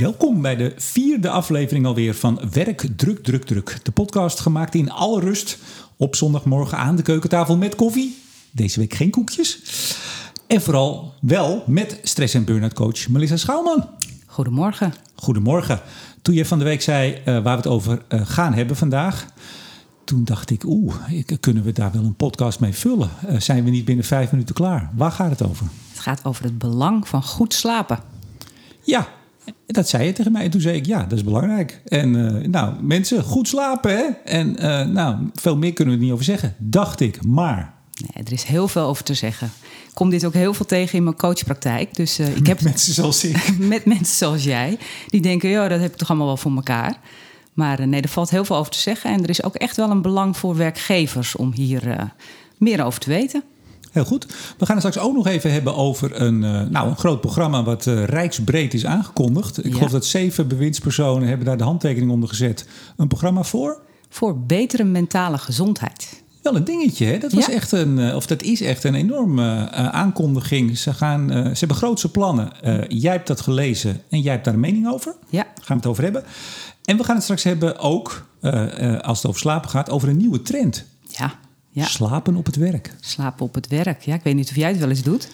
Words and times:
Welkom 0.00 0.42
bij 0.42 0.56
de 0.56 0.72
vierde 0.76 1.30
aflevering 1.30 1.86
alweer 1.86 2.14
van 2.14 2.40
Werk 2.50 2.88
Druk 2.96 3.22
Druk 3.22 3.44
Druk. 3.44 3.78
De 3.82 3.90
podcast 3.90 4.40
gemaakt 4.40 4.74
in 4.74 4.90
alle 4.90 5.20
rust 5.20 5.58
op 5.96 6.16
zondagmorgen 6.16 6.78
aan 6.78 6.96
de 6.96 7.02
keukentafel 7.02 7.56
met 7.56 7.74
koffie. 7.74 8.18
Deze 8.50 8.78
week 8.80 8.94
geen 8.94 9.10
koekjes. 9.10 9.60
En 10.46 10.62
vooral 10.62 11.14
wel 11.20 11.64
met 11.66 12.00
stress- 12.02 12.34
en 12.34 12.44
burn-out 12.44 12.72
coach 12.72 13.08
Melissa 13.08 13.36
Schouwman. 13.36 13.88
Goedemorgen. 14.26 14.94
Goedemorgen. 15.14 15.80
Toen 16.22 16.34
je 16.34 16.44
van 16.44 16.58
de 16.58 16.64
week 16.64 16.82
zei 16.82 17.12
uh, 17.12 17.24
waar 17.24 17.42
we 17.42 17.50
het 17.50 17.66
over 17.66 18.02
uh, 18.08 18.20
gaan 18.24 18.54
hebben 18.54 18.76
vandaag... 18.76 19.26
toen 20.04 20.24
dacht 20.24 20.50
ik, 20.50 20.64
oeh, 20.64 20.94
kunnen 21.40 21.62
we 21.62 21.72
daar 21.72 21.92
wel 21.92 22.04
een 22.04 22.16
podcast 22.16 22.60
mee 22.60 22.74
vullen? 22.74 23.10
Uh, 23.28 23.40
zijn 23.40 23.64
we 23.64 23.70
niet 23.70 23.84
binnen 23.84 24.04
vijf 24.04 24.30
minuten 24.30 24.54
klaar? 24.54 24.90
Waar 24.94 25.12
gaat 25.12 25.30
het 25.30 25.42
over? 25.48 25.66
Het 25.90 26.00
gaat 26.00 26.24
over 26.24 26.44
het 26.44 26.58
belang 26.58 27.08
van 27.08 27.22
goed 27.22 27.54
slapen. 27.54 27.98
Ja, 28.82 29.08
dat 29.66 29.88
zei 29.88 30.04
je 30.04 30.12
tegen 30.12 30.32
mij. 30.32 30.44
En 30.44 30.50
toen 30.50 30.60
zei 30.60 30.76
ik, 30.76 30.86
ja, 30.86 31.02
dat 31.02 31.18
is 31.18 31.24
belangrijk. 31.24 31.80
En 31.84 32.14
uh, 32.14 32.46
nou, 32.46 32.82
mensen, 32.82 33.22
goed 33.22 33.48
slapen, 33.48 33.96
hè? 33.96 34.04
En 34.24 34.56
uh, 34.58 34.86
nou, 34.86 35.16
veel 35.34 35.56
meer 35.56 35.72
kunnen 35.72 35.94
we 35.94 36.00
er 36.00 36.06
niet 36.06 36.14
over 36.14 36.24
zeggen, 36.24 36.54
dacht 36.58 37.00
ik. 37.00 37.24
Maar... 37.24 37.74
Nee, 38.14 38.24
er 38.24 38.32
is 38.32 38.42
heel 38.42 38.68
veel 38.68 38.82
over 38.82 39.04
te 39.04 39.14
zeggen. 39.14 39.52
Ik 39.88 39.94
kom 39.94 40.10
dit 40.10 40.24
ook 40.24 40.32
heel 40.32 40.54
veel 40.54 40.66
tegen 40.66 40.98
in 40.98 41.04
mijn 41.04 41.16
coachpraktijk. 41.16 41.94
Dus 41.94 42.20
uh, 42.20 42.36
ik 42.36 42.46
heb... 42.46 42.56
Met 42.56 42.62
mensen 42.62 42.94
zoals 42.94 43.24
ik. 43.24 43.58
met 43.58 43.84
mensen 43.84 44.16
zoals 44.16 44.44
jij. 44.44 44.78
Die 45.06 45.20
denken, 45.20 45.48
ja, 45.48 45.68
dat 45.68 45.80
heb 45.80 45.90
ik 45.92 45.96
toch 45.96 46.08
allemaal 46.08 46.26
wel 46.26 46.36
voor 46.36 46.54
elkaar. 46.54 46.98
Maar 47.52 47.88
nee, 47.88 48.00
er 48.00 48.08
valt 48.08 48.30
heel 48.30 48.44
veel 48.44 48.56
over 48.56 48.72
te 48.72 48.78
zeggen. 48.78 49.12
En 49.12 49.22
er 49.22 49.28
is 49.28 49.42
ook 49.42 49.54
echt 49.54 49.76
wel 49.76 49.90
een 49.90 50.02
belang 50.02 50.36
voor 50.36 50.56
werkgevers 50.56 51.36
om 51.36 51.52
hier 51.52 52.12
meer 52.58 52.84
over 52.84 53.00
te 53.00 53.08
weten. 53.08 53.42
Heel 53.90 54.04
goed. 54.04 54.26
We 54.58 54.66
gaan 54.66 54.76
het 54.76 54.86
straks 54.86 55.08
ook 55.08 55.14
nog 55.14 55.26
even 55.26 55.52
hebben 55.52 55.76
over 55.76 56.20
een, 56.20 56.42
uh, 56.42 56.62
nou, 56.62 56.88
een 56.88 56.96
groot 56.96 57.20
programma 57.20 57.62
wat 57.62 57.86
uh, 57.86 58.04
rijksbreed 58.04 58.74
is 58.74 58.86
aangekondigd. 58.86 59.58
Ik 59.58 59.64
ja. 59.64 59.74
geloof 59.74 59.90
dat 59.90 60.04
zeven 60.04 60.48
bewindspersonen 60.48 61.28
hebben 61.28 61.46
daar 61.46 61.56
de 61.56 61.64
handtekening 61.64 62.10
onder 62.10 62.28
gezet. 62.28 62.66
Een 62.96 63.08
programma 63.08 63.42
voor? 63.42 63.80
Voor 64.08 64.38
betere 64.38 64.84
mentale 64.84 65.38
gezondheid. 65.38 66.22
Wel 66.42 66.56
een 66.56 66.64
dingetje, 66.64 67.06
hè? 67.06 67.18
Dat 67.18 67.32
was 67.32 67.46
ja. 67.46 67.52
echt 67.52 67.72
een, 67.72 68.14
of 68.14 68.26
dat 68.26 68.42
is 68.42 68.60
echt 68.60 68.84
een 68.84 68.94
enorme 68.94 69.70
uh, 69.72 69.88
aankondiging. 69.88 70.78
Ze, 70.78 70.94
gaan, 70.94 71.28
ze 71.28 71.58
hebben 71.58 71.76
grootse 71.76 72.10
plannen. 72.10 72.52
jij 72.88 73.12
hebt 73.12 73.26
dat 73.26 73.40
gelezen 73.40 74.02
en 74.10 74.20
jij 74.20 74.32
hebt 74.32 74.44
daar 74.44 74.54
een 74.54 74.60
mening 74.60 74.88
over. 74.88 75.14
Ja. 75.28 75.42
Daar 75.42 75.52
gaan 75.54 75.76
we 75.76 75.82
het 75.82 75.86
over 75.86 76.02
hebben. 76.02 76.24
En 76.84 76.96
we 76.96 77.04
gaan 77.04 77.14
het 77.14 77.24
straks 77.24 77.42
hebben 77.42 77.78
ook, 77.78 78.26
als 79.00 79.18
het 79.18 79.26
over 79.26 79.40
slapen 79.40 79.70
gaat, 79.70 79.90
over 79.90 80.08
een 80.08 80.16
nieuwe 80.16 80.42
trend. 80.42 80.84
Ja. 81.08 81.34
Ja. 81.70 81.84
Slapen 81.84 82.36
op 82.36 82.46
het 82.46 82.56
werk. 82.56 82.94
Slapen 83.00 83.46
op 83.46 83.54
het 83.54 83.68
werk. 83.68 84.02
Ja, 84.02 84.14
ik 84.14 84.22
weet 84.22 84.34
niet 84.34 84.48
of 84.48 84.56
jij 84.56 84.68
het 84.68 84.78
wel 84.78 84.88
eens 84.88 85.02
doet. 85.02 85.28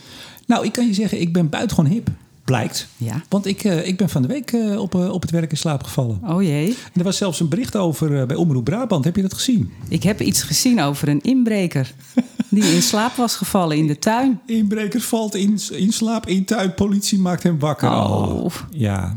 Nou, 0.46 0.64
ik 0.64 0.72
kan 0.72 0.86
je 0.86 0.94
zeggen, 0.94 1.20
ik 1.20 1.32
ben 1.32 1.48
buitengewoon 1.48 1.90
hip. 1.90 2.08
Blijkt. 2.44 2.88
Ja. 2.96 3.22
Want 3.28 3.46
ik, 3.46 3.64
uh, 3.64 3.86
ik 3.86 3.96
ben 3.96 4.08
van 4.08 4.22
de 4.22 4.28
week 4.28 4.52
uh, 4.52 4.80
op, 4.80 4.94
uh, 4.94 5.10
op 5.10 5.22
het 5.22 5.30
werk 5.30 5.50
in 5.50 5.56
slaap 5.56 5.82
gevallen. 5.82 6.20
Oh 6.24 6.42
jee. 6.42 6.68
En 6.68 6.98
er 6.98 7.04
was 7.04 7.16
zelfs 7.16 7.40
een 7.40 7.48
bericht 7.48 7.76
over 7.76 8.26
bij 8.26 8.36
Omroep 8.36 8.64
Brabant. 8.64 9.04
Heb 9.04 9.16
je 9.16 9.22
dat 9.22 9.34
gezien? 9.34 9.72
Ik 9.88 10.02
heb 10.02 10.20
iets 10.20 10.42
gezien 10.42 10.80
over 10.80 11.08
een 11.08 11.20
inbreker. 11.20 11.94
die 12.50 12.74
in 12.74 12.82
slaap 12.82 13.14
was 13.14 13.36
gevallen 13.36 13.76
in 13.76 13.86
de 13.86 13.98
tuin. 13.98 14.40
Inbreker 14.46 15.00
valt 15.00 15.34
in, 15.34 15.60
in 15.70 15.92
slaap 15.92 16.26
in 16.26 16.44
tuin. 16.44 16.74
Politie 16.74 17.18
maakt 17.18 17.42
hem 17.42 17.58
wakker. 17.58 17.90
Oh. 17.90 18.44
oh. 18.44 18.54
Ja. 18.70 19.16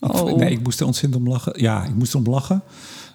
Oh. 0.00 0.36
Nee, 0.36 0.50
ik 0.50 0.62
moest 0.62 0.80
er 0.80 0.86
ontzettend 0.86 1.22
om 1.22 1.28
lachen. 1.28 1.52
Ja, 1.56 1.84
ik 1.84 1.94
moest 1.94 2.14
erom 2.14 2.28
lachen. 2.28 2.62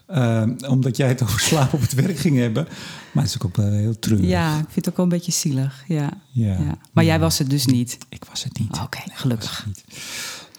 Uh, 0.10 0.44
omdat 0.68 0.98
jij 0.98 1.08
het 1.08 1.24
over 1.24 1.40
slaap 1.50 1.74
op 1.74 1.82
het 1.82 1.94
werk 1.94 2.18
ging 2.18 2.38
hebben. 2.38 2.68
Maar 3.12 3.24
het 3.24 3.36
is 3.36 3.42
ook 3.42 3.56
wel 3.56 3.72
heel 3.72 4.00
treurig. 4.00 4.30
Ja, 4.30 4.58
ik 4.58 4.70
vind 4.70 4.76
het 4.76 4.90
ook 4.90 4.96
wel 4.96 5.06
een 5.06 5.12
beetje 5.12 5.32
zielig. 5.32 5.84
Ja. 5.88 6.10
Ja. 6.32 6.54
ja. 6.54 6.78
Maar 6.92 7.04
jij 7.04 7.20
was 7.20 7.38
het 7.38 7.50
dus 7.50 7.66
niet? 7.66 7.98
Ik 8.10 8.26
was 8.26 8.44
het 8.44 8.60
niet. 8.60 8.72
Oké, 8.72 8.82
okay, 8.82 9.04
gelukkig. 9.12 9.68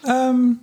Um, 0.05 0.59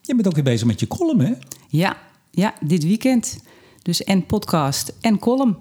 je 0.00 0.14
bent 0.14 0.26
ook 0.26 0.34
weer 0.34 0.44
bezig 0.44 0.66
met 0.66 0.80
je 0.80 0.86
column, 0.86 1.20
hè? 1.20 1.32
Ja, 1.68 1.96
ja 2.30 2.54
dit 2.60 2.84
weekend. 2.84 3.38
Dus 3.82 4.04
en 4.04 4.26
podcast 4.26 4.92
en 5.00 5.18
column. 5.18 5.56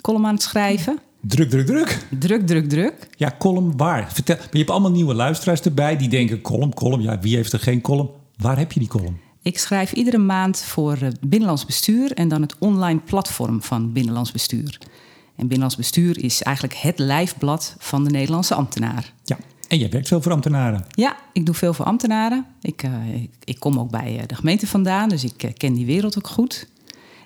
Column 0.00 0.26
aan 0.26 0.34
het 0.34 0.42
schrijven. 0.42 0.98
Druk, 1.20 1.50
druk, 1.50 1.66
druk. 1.66 2.06
Druk, 2.18 2.46
druk, 2.46 2.68
druk. 2.68 3.08
Ja, 3.16 3.34
column 3.38 3.76
waar? 3.76 4.12
Vertel, 4.12 4.36
maar 4.36 4.48
je 4.50 4.58
hebt 4.58 4.70
allemaal 4.70 4.90
nieuwe 4.90 5.14
luisteraars 5.14 5.60
erbij 5.60 5.96
die 5.96 6.08
denken: 6.08 6.40
column, 6.40 6.74
column. 6.74 7.02
Ja, 7.02 7.18
wie 7.18 7.36
heeft 7.36 7.52
er 7.52 7.60
geen 7.60 7.80
column? 7.80 8.10
Waar 8.36 8.58
heb 8.58 8.72
je 8.72 8.80
die 8.80 8.88
column? 8.88 9.18
Ik 9.46 9.58
schrijf 9.58 9.92
iedere 9.92 10.18
maand 10.18 10.62
voor 10.62 10.98
Binnenlands 11.20 11.66
Bestuur 11.66 12.12
en 12.12 12.28
dan 12.28 12.42
het 12.42 12.54
online 12.58 13.00
platform 13.00 13.62
van 13.62 13.92
Binnenlands 13.92 14.32
Bestuur. 14.32 14.78
En 15.26 15.42
Binnenlands 15.42 15.76
Bestuur 15.76 16.24
is 16.24 16.42
eigenlijk 16.42 16.76
het 16.76 16.98
lijfblad 16.98 17.76
van 17.78 18.04
de 18.04 18.10
Nederlandse 18.10 18.54
ambtenaar. 18.54 19.12
Ja, 19.24 19.38
en 19.68 19.78
jij 19.78 19.90
werkt 19.90 20.08
veel 20.08 20.22
voor 20.22 20.32
ambtenaren. 20.32 20.86
Ja, 20.88 21.16
ik 21.32 21.46
doe 21.46 21.54
veel 21.54 21.74
voor 21.74 21.84
ambtenaren. 21.84 22.46
Ik, 22.60 22.82
uh, 22.82 23.14
ik, 23.22 23.30
ik, 23.44 23.60
kom 23.60 23.78
ook 23.78 23.90
bij 23.90 24.24
de 24.26 24.34
gemeente 24.34 24.66
vandaan, 24.66 25.08
dus 25.08 25.24
ik 25.24 25.42
uh, 25.42 25.50
ken 25.56 25.72
die 25.72 25.86
wereld 25.86 26.18
ook 26.18 26.28
goed. 26.28 26.68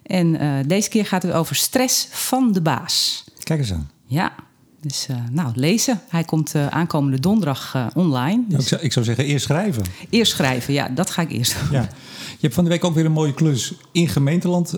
En 0.03 0.43
uh, 0.43 0.55
deze 0.67 0.89
keer 0.89 1.07
gaat 1.07 1.23
het 1.23 1.33
over 1.33 1.57
stress 1.57 2.09
van 2.11 2.53
de 2.53 2.63
baas. 2.63 3.25
Kijk 3.43 3.61
eens 3.61 3.73
aan. 3.73 3.91
Ja, 4.05 4.35
dus 4.81 5.07
uh, 5.11 5.17
nou, 5.31 5.53
lezen. 5.55 6.01
Hij 6.09 6.25
komt 6.25 6.55
uh, 6.55 6.67
aankomende 6.67 7.21
donderdag 7.21 7.75
uh, 7.77 7.87
online. 7.95 8.45
Dus... 8.49 8.61
Ik, 8.61 8.69
zou, 8.69 8.83
ik, 8.83 8.93
zou, 8.93 9.05
zeggen, 9.05 9.25
eerst 9.25 9.45
schrijven. 9.45 9.83
Eerst 10.11 10.33
schrijven, 10.33 10.73
ja, 10.73 10.89
dat 10.89 11.11
ga 11.11 11.23
ik 11.23 11.31
eerst 11.31 11.55
doen. 11.61 11.71
Ja. 11.71 11.89
Je 12.31 12.47
hebt 12.47 12.55
van 12.55 12.65
de 12.65 12.71
week 12.71 12.85
ook 12.85 12.95
weer 12.95 13.05
een 13.05 13.13
mooie 13.13 13.35
klus 13.35 13.75
in 13.93 14.09
gemeenteland 14.09 14.75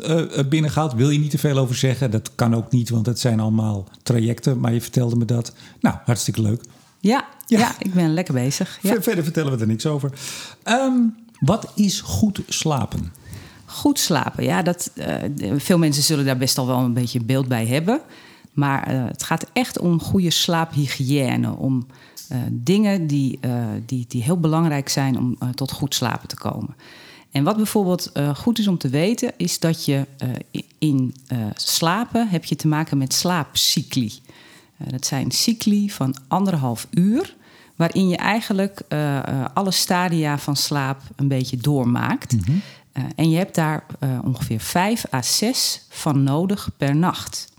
binnengehaald. 0.49 0.93
Wil 0.93 1.11
je 1.11 1.19
niet 1.19 1.31
te 1.31 1.39
veel 1.39 1.59
over 1.59 1.75
zeggen? 1.75 2.11
Dat 2.11 2.31
kan 2.35 2.55
ook 2.55 2.71
niet, 2.71 2.91
want 2.91 3.07
het 3.07 3.21
zijn 3.21 3.41
allemaal 3.41 3.89
trajecten. 4.03 4.61
Maar 4.61 4.73
je 4.73 4.81
vertelde 4.81 5.17
me 5.17 5.25
dat. 5.25 5.53
Nou, 5.81 5.97
hartstikke 6.05 6.43
leuk. 6.43 6.65
Ja, 7.01 7.25
ja. 7.47 7.59
ja 7.59 7.75
ik 7.79 7.95
ben 7.95 8.15
lekker 8.15 8.35
bezig. 8.35 8.79
Ja. 8.83 9.03
Verder 9.03 9.25
vertellen 9.25 9.53
we 9.53 9.61
er 9.61 9.67
niks 9.67 9.87
over. 9.87 10.13
Um, 10.65 11.15
wat 11.41 11.73
is 11.75 12.01
goed 12.01 12.41
slapen? 12.49 13.13
Goed 13.65 13.99
slapen, 13.99 14.45
ja, 14.45 14.63
dat, 14.63 14.91
veel 15.57 15.79
mensen 15.79 16.03
zullen 16.03 16.25
daar 16.25 16.37
best 16.37 16.59
al 16.59 16.67
wel 16.67 16.79
een 16.79 16.93
beetje 16.93 17.19
een 17.19 17.27
beeld 17.27 17.49
bij 17.49 17.67
hebben. 17.67 18.01
Maar 18.53 18.95
uh, 18.95 19.05
het 19.07 19.23
gaat 19.23 19.47
echt 19.53 19.79
om 19.79 20.01
goede 20.01 20.31
slaaphygiëne. 20.31 21.57
Om 21.57 21.87
uh, 22.33 22.39
dingen 22.51 23.07
die, 23.07 23.39
uh, 23.45 23.65
die, 23.87 24.05
die 24.09 24.23
heel 24.23 24.41
belangrijk 24.41 24.89
zijn 24.89 25.19
om 25.19 25.39
tot 25.55 25.73
goed 25.73 25.95
slapen 25.95 26.29
te 26.29 26.37
komen. 26.37 26.77
En 27.31 27.45
wat 27.45 27.57
bijvoorbeeld 27.57 28.13
goed 28.35 28.59
is 28.59 28.69
om 28.69 28.79
te 28.79 28.89
weten, 28.89 29.33
is 29.37 29.59
dat 29.59 29.85
je 29.85 30.07
in 30.79 31.15
slapen 31.55 32.29
heb 32.29 32.45
je 32.45 32.57
te 32.57 32.69
maken 32.69 32.99
met 32.99 33.13
slaapcycli. 33.13 34.13
dat 34.77 35.07
zijn 35.07 35.31
cycli 35.31 35.91
van 35.91 36.15
anderhalf 36.29 36.87
uur, 36.91 37.37
waarin 37.77 38.09
je 38.09 38.17
eigenlijk 38.17 38.83
alle 39.55 39.71
stadia 39.71 40.39
van 40.39 40.57
slaap 40.57 41.01
een 41.17 41.29
beetje 41.29 41.57
doormaakt. 41.57 42.33
Mm-hmm. 42.33 42.63
en 43.17 43.31
je 43.31 43.37
hebt 43.37 43.55
daar 43.55 43.87
ongeveer 44.25 44.61
vijf 44.61 45.05
à 45.15 45.23
zes 45.23 45.87
van 45.89 46.23
nodig 46.23 46.71
per 46.77 46.97
nacht. 46.97 47.52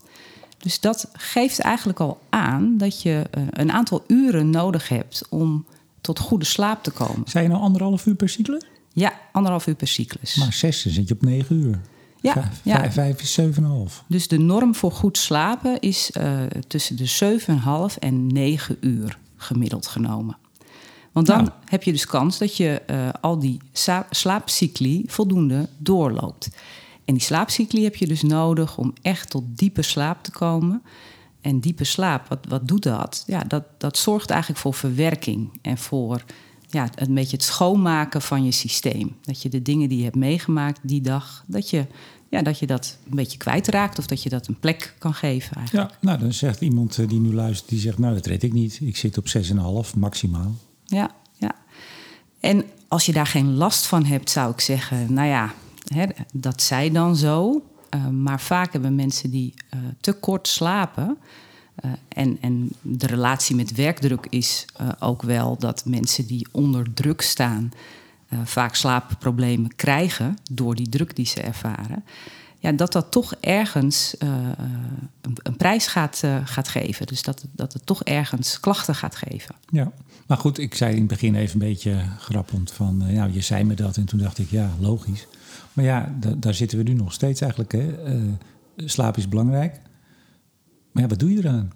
Dus 0.63 0.79
dat 0.79 1.09
geeft 1.13 1.59
eigenlijk 1.59 2.00
al 2.00 2.19
aan 2.29 2.78
dat 2.78 3.01
je 3.01 3.24
uh, 3.38 3.44
een 3.50 3.72
aantal 3.72 4.03
uren 4.07 4.50
nodig 4.50 4.90
hebt 4.90 5.25
om 5.29 5.66
tot 6.01 6.19
goede 6.19 6.46
slaap 6.46 6.84
te 6.84 6.91
komen. 6.91 7.29
Zijn 7.29 7.44
je 7.44 7.50
nou 7.50 7.62
anderhalf 7.62 8.06
uur 8.06 8.16
per 8.16 8.29
cyclus? 8.29 8.63
Ja, 8.94 9.13
anderhalf 9.31 9.68
uur 9.68 9.75
per 9.75 9.88
cyclus. 9.88 10.35
Maar 10.35 10.53
zes, 10.53 10.85
zit 10.85 11.07
je 11.07 11.13
op 11.13 11.22
negen 11.22 11.56
uur. 11.56 11.81
Ja, 12.22 12.34
vijf, 12.34 12.59
ja. 12.63 12.91
Vijf, 12.91 13.22
is 13.22 13.34
zeven 13.34 13.63
en 13.63 13.69
half. 13.69 14.03
Dus 14.07 14.28
de 14.28 14.38
norm 14.38 14.75
voor 14.75 14.91
goed 14.91 15.18
slapen 15.18 15.79
is 15.79 16.12
uh, 16.18 16.40
tussen 16.68 16.96
de 16.97 17.06
zeven 17.06 17.53
en 17.53 17.59
half 17.59 17.96
en 17.97 18.28
negen 18.28 18.78
uur 18.79 19.18
gemiddeld 19.35 19.88
genomen. 19.88 20.38
Want 21.12 21.28
dan 21.28 21.38
Nou. 21.38 21.50
heb 21.66 21.84
je 21.84 21.91
dus 21.91 22.06
kans 22.06 22.38
dat 22.38 22.57
je 22.57 22.81
uh, 22.90 23.09
al 23.22 23.40
die 23.40 23.59
slaapcycli 24.09 25.03
voldoende 25.07 25.69
doorloopt. 25.78 26.50
En 27.06 27.14
die 27.14 27.24
slaapcycli 27.24 27.84
heb 27.84 27.96
je 27.96 28.08
dus 28.08 28.22
nodig 28.22 28.78
om 28.78 28.94
echt 29.02 29.30
tot 29.30 29.44
diepe 29.47 29.81
slaap 29.81 30.24
te 30.24 30.31
komen. 30.31 30.81
En 31.41 31.59
diepe 31.59 31.84
slaap, 31.84 32.28
wat, 32.28 32.40
wat 32.47 32.68
doet 32.68 32.84
dat? 32.84 33.24
Ja, 33.28 33.44
dat? 33.44 33.64
Dat 33.78 33.97
zorgt 33.97 34.29
eigenlijk 34.29 34.61
voor 34.61 34.73
verwerking 34.73 35.50
en 35.61 35.78
voor 35.78 36.23
ja, 36.73 36.90
een 36.96 37.14
beetje 37.14 37.35
het 37.35 37.46
schoonmaken 37.46 38.22
van 38.22 38.46
je 38.46 38.52
systeem. 38.52 39.16
Dat 39.22 39.41
je 39.41 39.50
de 39.50 39.61
dingen 39.61 39.90
die 39.90 39.97
je 39.97 40.03
hebt 40.03 40.16
meegemaakt 40.16 40.79
die 40.82 41.02
dag, 41.02 41.44
dat 41.47 41.70
je, 41.70 41.85
ja, 42.29 42.41
dat, 42.41 42.59
je 42.59 42.67
dat 42.67 42.97
een 43.09 43.16
beetje 43.16 43.38
kwijtraakt 43.38 44.00
of 44.00 44.05
dat 44.05 44.23
je 44.23 44.29
dat 44.29 44.47
een 44.47 44.59
plek 44.59 44.96
kan 45.00 45.14
geven. 45.14 45.55
Eigenlijk. 45.55 45.91
Ja, 45.91 45.97
nou 46.02 46.20
dan 46.20 46.34
zegt 46.34 46.61
iemand 46.61 47.09
die 47.09 47.20
nu 47.20 47.34
luistert, 47.34 47.70
die 47.70 47.79
zegt, 47.79 47.97
nou 47.97 48.14
dat 48.14 48.26
red 48.26 48.44
ik 48.44 48.53
niet. 48.53 48.79
Ik 48.82 48.97
zit 48.97 49.17
op 49.17 49.28
6,5 49.85 49.97
maximaal. 49.97 50.55
Ja, 50.85 51.11
ja. 51.38 51.55
En 52.40 52.64
als 52.88 53.05
je 53.05 53.11
daar 53.11 53.28
geen 53.28 53.53
last 53.53 53.85
van 53.85 54.05
hebt, 54.05 54.29
zou 54.29 54.52
ik 54.52 54.59
zeggen, 54.59 55.14
nou 55.14 55.28
ja, 55.28 55.53
dat 56.34 56.61
zij 56.61 56.91
dan 56.91 57.16
zo. 57.16 57.63
Uh, 57.95 58.07
maar 58.07 58.41
vaak 58.41 58.73
hebben 58.73 58.95
mensen 58.95 59.29
die 59.29 59.53
uh, 59.73 59.79
te 59.99 60.13
kort 60.13 60.47
slapen. 60.47 61.17
Uh, 61.85 61.91
en, 62.07 62.37
en 62.41 62.69
de 62.81 63.07
relatie 63.07 63.55
met 63.55 63.75
werkdruk 63.75 64.28
is 64.29 64.66
ook 64.99 65.22
wel 65.22 65.57
dat 65.57 65.85
mensen 65.85 66.28
die 66.28 66.47
onder 66.51 66.93
druk 66.93 67.22
staan. 67.22 67.72
vaak 68.43 68.75
slaapproblemen 68.75 69.75
krijgen 69.75 70.37
door 70.51 70.75
die 70.75 70.90
druk 70.90 71.16
die 71.16 71.25
ze 71.25 71.41
ervaren. 71.41 72.03
ja, 72.59 72.72
dat 72.72 72.91
dat 72.91 73.11
toch 73.11 73.35
ergens 73.40 74.16
een, 74.19 75.35
een, 75.43 75.57
prijs 75.57 75.87
gaat, 75.87 76.23
gaat 76.43 76.67
geven. 76.67 77.07
Dus 77.07 77.22
dat, 77.22 77.45
dat 77.51 77.73
het 77.73 77.85
toch 77.85 78.03
ergens 78.03 78.59
klachten 78.59 78.95
gaat 78.95 79.16
geven. 79.16 79.55
Ja, 79.69 79.91
maar 80.28 80.37
goed, 80.37 80.57
ik 80.57 80.75
zei 80.75 80.91
in 80.91 80.99
het 80.99 81.07
begin 81.07 81.35
even 81.35 81.61
een 81.61 81.67
beetje 81.67 82.05
grappend 82.19 82.72
van, 82.72 83.03
ja, 83.07 83.25
je 83.25 83.41
zei 83.41 83.63
me 83.63 83.73
dat 83.73 83.97
en 83.97 84.05
toen 84.05 84.19
dacht 84.19 84.40
ik, 84.40 84.49
ja, 84.49 84.69
logisch. 84.79 85.28
Maar 85.73 85.85
ja, 85.85 86.16
daar 86.37 86.53
zitten 86.53 86.78
we 86.78 86.84
nu 86.84 86.93
nog 86.93 87.14
steeds 87.14 87.41
eigenlijk. 87.41 87.72
Hè? 87.72 87.90
slaap 88.75 89.17
is 89.17 89.29
belangrijk. 89.29 89.81
Maar 90.91 91.03
ja, 91.03 91.09
wat 91.09 91.20
doe 91.20 91.34
je 91.34 91.37
eraan? 91.37 91.72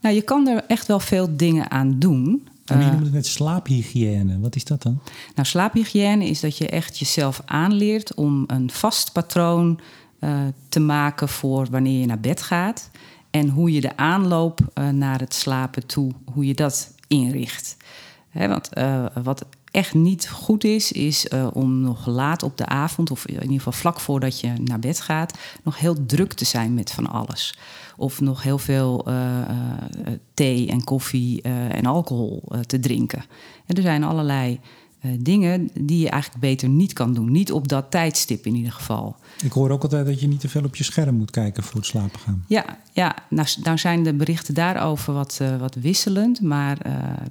Nou, 0.00 0.14
je 0.14 0.22
kan 0.22 0.48
er 0.48 0.64
echt 0.66 0.86
wel 0.86 1.00
veel 1.00 1.36
dingen 1.36 1.70
aan 1.70 1.98
doen. 1.98 2.48
En 2.64 2.80
je 2.80 2.90
noemt 2.90 3.04
het 3.04 3.12
net 3.12 3.26
slaaphygiëne. 3.26 4.40
Wat 4.40 4.56
is 4.56 4.64
dat 4.64 4.82
dan? 4.82 5.00
Nou, 5.34 5.48
slaaphygiëne 5.48 6.24
is 6.24 6.40
dat 6.40 6.58
je 6.58 6.68
echt 6.68 6.98
jezelf 6.98 7.42
aanleert 7.44 8.14
om 8.14 8.44
een 8.46 8.70
vast 8.70 9.12
patroon 9.12 9.80
uh, 10.20 10.40
te 10.68 10.80
maken 10.80 11.28
voor 11.28 11.66
wanneer 11.70 12.00
je 12.00 12.06
naar 12.06 12.20
bed 12.20 12.42
gaat. 12.42 12.90
En 13.30 13.48
hoe 13.48 13.72
je 13.72 13.80
de 13.80 13.96
aanloop 13.96 14.60
uh, 14.60 14.88
naar 14.88 15.20
het 15.20 15.34
slapen 15.34 15.86
toe, 15.86 16.12
hoe 16.32 16.46
je 16.46 16.54
dat 16.54 16.94
inricht. 17.06 17.76
He, 18.28 18.48
want 18.48 18.70
uh, 18.78 19.06
wat 19.22 19.46
echt 19.70 19.94
niet 19.94 20.28
goed 20.28 20.64
is, 20.64 20.92
is 20.92 21.28
om 21.52 21.80
nog 21.80 22.06
laat 22.06 22.42
op 22.42 22.56
de 22.56 22.66
avond, 22.66 23.10
of 23.10 23.26
in 23.26 23.34
ieder 23.34 23.56
geval 23.56 23.72
vlak 23.72 24.00
voordat 24.00 24.40
je 24.40 24.52
naar 24.64 24.78
bed 24.78 25.00
gaat, 25.00 25.38
nog 25.62 25.78
heel 25.78 26.06
druk 26.06 26.32
te 26.32 26.44
zijn 26.44 26.74
met 26.74 26.90
van 26.90 27.06
alles 27.06 27.58
of 27.96 28.20
nog 28.20 28.42
heel 28.42 28.58
veel 28.58 29.08
uh, 29.08 29.14
thee 30.34 30.68
en 30.68 30.84
koffie 30.84 31.42
en 31.42 31.86
alcohol 31.86 32.42
te 32.66 32.80
drinken. 32.80 33.24
En 33.66 33.76
er 33.76 33.82
zijn 33.82 34.04
allerlei 34.04 34.60
dingen 35.18 35.70
die 35.80 35.98
je 35.98 36.08
eigenlijk 36.08 36.42
beter 36.42 36.68
niet 36.68 36.92
kan 36.92 37.14
doen. 37.14 37.32
Niet 37.32 37.52
op 37.52 37.68
dat 37.68 37.90
tijdstip 37.90 38.46
in 38.46 38.54
ieder 38.54 38.72
geval. 38.72 39.16
Ik 39.44 39.52
hoor 39.52 39.70
ook 39.70 39.82
altijd 39.82 40.06
dat 40.06 40.20
je 40.20 40.28
niet 40.28 40.40
te 40.40 40.48
veel 40.48 40.64
op 40.64 40.76
je 40.76 40.84
scherm 40.84 41.14
moet 41.14 41.30
kijken 41.30 41.62
voor 41.62 41.76
het 41.76 41.86
slapen 41.86 42.20
gaan. 42.20 42.44
Ja, 42.46 42.64
ja 42.92 43.16
nou, 43.30 43.48
nou 43.62 43.78
zijn 43.78 44.02
de 44.02 44.14
berichten 44.14 44.54
daarover 44.54 45.12
wat, 45.12 45.40
wat 45.58 45.74
wisselend. 45.74 46.40
Maar 46.40 46.78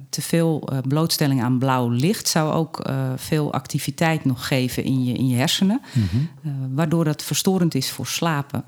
te 0.08 0.22
veel 0.22 0.68
blootstelling 0.88 1.42
aan 1.42 1.58
blauw 1.58 1.88
licht 1.88 2.28
zou 2.28 2.52
ook 2.52 2.90
veel 3.16 3.52
activiteit 3.52 4.24
nog 4.24 4.46
geven 4.46 4.84
in 4.84 5.04
je, 5.04 5.12
in 5.12 5.28
je 5.28 5.36
hersenen. 5.36 5.80
Mm 5.92 6.08
-hmm. 6.10 6.74
waardoor 6.74 7.04
dat 7.04 7.22
verstorend 7.22 7.74
is 7.74 7.90
voor 7.90 8.06
slapen. 8.06 8.64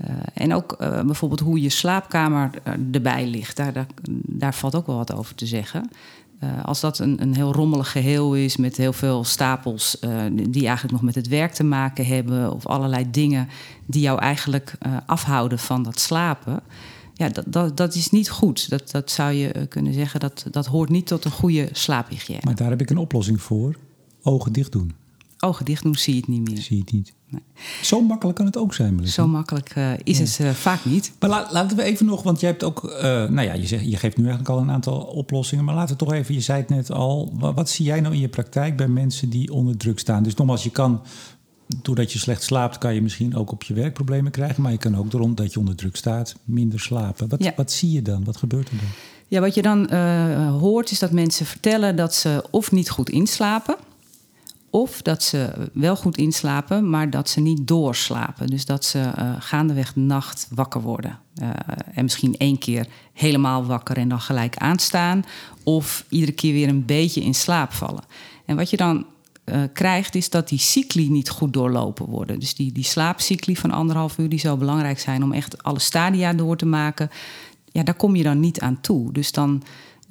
Uh, 0.00 0.10
en 0.34 0.54
ook 0.54 0.76
uh, 0.80 1.00
bijvoorbeeld 1.00 1.40
hoe 1.40 1.60
je 1.60 1.68
slaapkamer 1.68 2.50
uh, 2.66 2.74
erbij 2.92 3.26
ligt. 3.26 3.56
Daar, 3.56 3.72
daar, 3.72 3.86
daar, 4.26 4.54
valt 4.54 4.74
ook 4.74 4.86
wel 4.86 4.96
wat 4.96 5.14
over 5.14 5.34
te 5.34 5.46
zeggen. 5.46 5.90
Als 6.64 6.80
dat 6.80 6.98
een, 6.98 7.22
een 7.22 7.34
heel 7.34 7.52
rommelig 7.52 7.92
geheel 7.92 8.34
is 8.34 8.56
met 8.56 8.76
heel 8.76 8.92
veel 8.92 9.24
stapels 9.24 9.96
die 10.32 10.66
eigenlijk 10.66 10.92
nog 10.92 11.02
met 11.02 11.14
het 11.14 11.28
werk 11.28 11.52
te 11.52 11.64
maken 11.64 12.06
hebben, 12.06 12.52
of 12.52 12.66
allerlei 12.66 13.10
dingen 13.10 13.48
die 13.86 14.02
jou 14.02 14.18
eigenlijk 14.18 14.74
afhouden 15.06 15.58
van 15.58 15.82
dat 15.82 16.00
slapen. 16.00 16.60
Ja, 17.14 17.28
dat, 17.28 17.44
dat, 17.48 17.76
dat 17.76 17.94
is 17.94 18.10
niet 18.10 18.30
goed. 18.30 18.70
Dat, 18.70 18.90
dat 18.90 19.10
zou 19.10 19.32
je 19.32 19.66
kunnen 19.68 19.92
zeggen, 19.92 20.20
dat, 20.20 20.46
dat 20.50 20.66
hoort 20.66 20.88
niet 20.88 21.06
tot 21.06 21.24
een 21.24 21.30
goede 21.30 21.68
slaaphygiëne. 21.72 22.40
Maar 22.44 22.54
daar 22.54 22.70
heb 22.70 22.80
ik 22.80 22.90
een 22.90 22.96
oplossing 22.96 23.42
voor. 23.42 23.76
Ogen 24.22 24.52
dicht 24.52 24.72
doen 24.72 24.92
ogen 25.44 25.64
dicht 25.64 25.82
doen, 25.82 25.94
zie 25.94 26.14
je 26.14 26.20
het 26.20 26.28
niet 26.28 26.48
meer. 26.48 26.62
Zie 26.62 26.76
je 26.76 26.82
het 26.82 26.92
niet. 26.92 27.12
Nee. 27.34 27.42
Zo 27.82 28.00
makkelijk 28.00 28.36
kan 28.36 28.46
het 28.46 28.56
ook 28.56 28.74
zijn, 28.74 28.94
Melissa. 28.94 29.22
Zo 29.22 29.28
makkelijk 29.28 29.76
uh, 29.76 29.92
is 30.04 30.18
ja. 30.18 30.24
het 30.24 30.38
uh, 30.40 30.50
vaak 30.50 30.84
niet. 30.84 31.12
Maar 31.20 31.30
la 31.30 31.48
laten 31.50 31.76
we 31.76 31.82
even 31.82 32.06
nog, 32.06 32.22
want 32.22 32.40
je 32.40 32.46
hebt 32.46 32.64
ook, 32.64 32.84
uh, 32.84 33.00
nou 33.02 33.40
ja, 33.40 33.52
je, 33.52 33.66
zegt, 33.66 33.90
je 33.90 33.96
geeft 33.96 34.16
nu 34.16 34.22
eigenlijk 34.22 34.54
al 34.54 34.62
een 34.62 34.70
aantal 34.70 35.00
oplossingen. 35.00 35.64
Maar 35.64 35.74
laten 35.74 35.96
we 35.96 36.04
toch 36.04 36.12
even, 36.12 36.34
je 36.34 36.40
zei 36.40 36.60
het 36.60 36.68
net 36.68 36.90
al, 36.90 37.32
wat, 37.34 37.54
wat, 37.54 37.70
zie 37.70 37.84
jij 37.84 38.00
nou 38.00 38.14
in 38.14 38.20
je 38.20 38.28
praktijk 38.28 38.76
bij 38.76 38.88
mensen 38.88 39.28
die 39.28 39.52
onder 39.52 39.76
druk 39.76 39.98
staan? 39.98 40.22
Dus 40.22 40.34
nogmaals, 40.34 40.62
je 40.62 40.70
kan, 40.70 41.02
doordat 41.82 42.12
je 42.12 42.18
slecht 42.18 42.42
slaapt, 42.42 42.78
kan 42.78 42.94
je 42.94 43.02
misschien 43.02 43.36
ook 43.36 43.52
op 43.52 43.62
je 43.62 43.74
werk 43.74 43.94
problemen 43.94 44.32
krijgen. 44.32 44.62
Maar 44.62 44.72
je 44.72 44.78
kan 44.78 44.96
ook, 44.96 45.10
doordat 45.10 45.52
je 45.52 45.58
onder 45.58 45.74
druk 45.74 45.96
staat, 45.96 46.36
minder 46.44 46.80
slapen. 46.80 47.28
Wat, 47.28 47.42
ja. 47.42 47.52
wat 47.56 47.72
zie 47.72 47.92
je 47.92 48.02
dan? 48.02 48.24
Wat 48.24 48.36
gebeurt 48.36 48.68
er 48.68 48.76
dan? 48.76 48.88
Ja, 49.28 49.40
wat 49.40 49.54
je 49.54 49.62
dan 49.62 49.92
hoort 50.48 50.90
is 50.90 50.98
dat 50.98 51.10
mensen 51.10 51.46
vertellen 51.46 51.96
dat 51.96 52.14
ze 52.14 52.44
of 52.50 52.72
niet 52.72 52.90
goed 52.90 53.10
inslapen 53.10 53.76
of 54.74 55.02
dat 55.02 55.22
ze 55.22 55.70
wel 55.72 55.96
goed 55.96 56.16
inslapen, 56.16 56.90
maar 56.90 57.10
dat 57.10 57.28
ze 57.28 57.40
niet 57.40 57.66
doorslapen. 57.66 58.46
Dus 58.46 58.64
dat 58.64 58.84
ze 58.84 58.98
uh, 58.98 59.34
gaandeweg 59.38 59.92
de 59.92 60.00
nacht 60.00 60.48
wakker 60.50 60.80
worden. 60.80 61.18
Uh, 61.42 61.50
en 61.94 62.02
misschien 62.02 62.36
één 62.36 62.58
keer 62.58 62.86
helemaal 63.12 63.64
wakker 63.64 63.96
en 63.96 64.08
dan 64.08 64.20
gelijk 64.20 64.56
aanstaan. 64.56 65.24
Of 65.62 66.04
iedere 66.08 66.32
keer 66.32 66.52
weer 66.52 66.68
een 66.68 66.84
beetje 66.84 67.20
in 67.20 67.34
slaap 67.34 67.72
vallen. 67.72 68.04
En 68.46 68.56
wat 68.56 68.70
je 68.70 68.76
dan 68.76 69.06
uh, 69.44 69.62
krijgt, 69.72 70.14
is 70.14 70.30
dat 70.30 70.48
die 70.48 70.58
cycli 70.58 71.10
niet 71.10 71.30
goed 71.30 71.52
doorlopen 71.52 72.06
worden. 72.06 72.40
Dus 72.40 72.54
die, 72.54 72.72
die 72.72 72.84
slaapcycli 72.84 73.56
van 73.56 73.70
anderhalf 73.70 74.18
uur, 74.18 74.28
die 74.28 74.38
zou 74.38 74.58
belangrijk 74.58 74.98
zijn 74.98 75.22
om 75.22 75.32
echt 75.32 75.62
alle 75.62 75.80
stadia 75.80 76.32
door 76.32 76.56
te 76.56 76.66
maken. 76.66 77.10
Ja, 77.72 77.82
daar 77.82 77.94
kom 77.94 78.16
je 78.16 78.22
dan 78.22 78.40
niet 78.40 78.60
aan 78.60 78.80
toe. 78.80 79.12
Dus 79.12 79.32
dan 79.32 79.62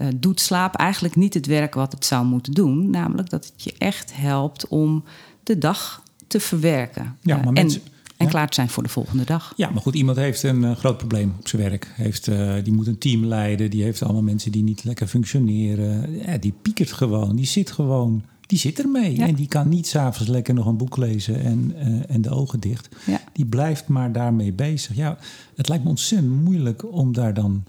uh, 0.03 0.09
doet 0.15 0.39
slaap 0.39 0.75
eigenlijk 0.75 1.15
niet 1.15 1.33
het 1.33 1.45
werk 1.45 1.73
wat 1.73 1.91
het 1.91 2.05
zou 2.05 2.25
moeten 2.25 2.53
doen. 2.53 2.89
Namelijk 2.89 3.29
dat 3.29 3.45
het 3.45 3.63
je 3.63 3.73
echt 3.77 4.15
helpt 4.15 4.67
om 4.67 5.03
de 5.43 5.57
dag 5.57 6.03
te 6.27 6.39
verwerken. 6.39 7.17
Ja, 7.21 7.41
maar 7.43 7.53
mensen, 7.53 7.81
en, 7.81 7.91
en 8.17 8.27
klaar 8.27 8.47
te 8.47 8.53
zijn 8.53 8.69
voor 8.69 8.83
de 8.83 8.89
volgende 8.89 9.23
dag. 9.23 9.53
Ja, 9.55 9.69
maar 9.69 9.81
goed, 9.81 9.95
iemand 9.95 10.17
heeft 10.17 10.43
een 10.43 10.63
uh, 10.63 10.75
groot 10.75 10.97
probleem 10.97 11.33
op 11.39 11.47
zijn 11.47 11.61
werk. 11.61 11.91
Heeft, 11.95 12.25
die 12.63 12.73
moet 12.73 12.87
een 12.87 12.97
team 12.97 13.25
leiden, 13.25 13.69
die 13.69 13.83
heeft 13.83 14.03
allemaal 14.03 14.21
mensen 14.21 14.51
die 14.51 14.63
niet 14.63 14.83
lekker 14.83 15.07
functioneren. 15.07 16.19
Ja, 16.25 16.37
die 16.37 16.53
piekert 16.61 16.91
gewoon, 16.91 17.35
die 17.35 17.45
zit 17.45 17.71
gewoon 17.71 18.23
die 18.53 18.61
zit 18.61 18.79
ermee. 18.79 19.15
Ja. 19.15 19.27
En 19.27 19.35
die 19.35 19.47
kan 19.47 19.69
niet 19.69 19.87
s'avonds 19.87 20.31
lekker 20.31 20.53
nog 20.53 20.65
een 20.65 20.77
boek 20.77 20.97
lezen 20.97 21.43
en, 21.43 21.73
uh, 21.75 22.03
en 22.07 22.21
de 22.21 22.29
ogen 22.29 22.59
dicht. 22.59 22.89
Die 23.33 23.45
blijft 23.45 23.87
maar 23.87 24.11
daarmee 24.11 24.51
bezig. 24.51 24.95
Ja, 24.95 25.17
het 25.55 25.67
lijkt 25.67 25.83
me 25.83 25.89
ontzettend 25.89 26.43
moeilijk 26.43 26.91
om 26.91 27.13
daar 27.13 27.33
dan 27.33 27.63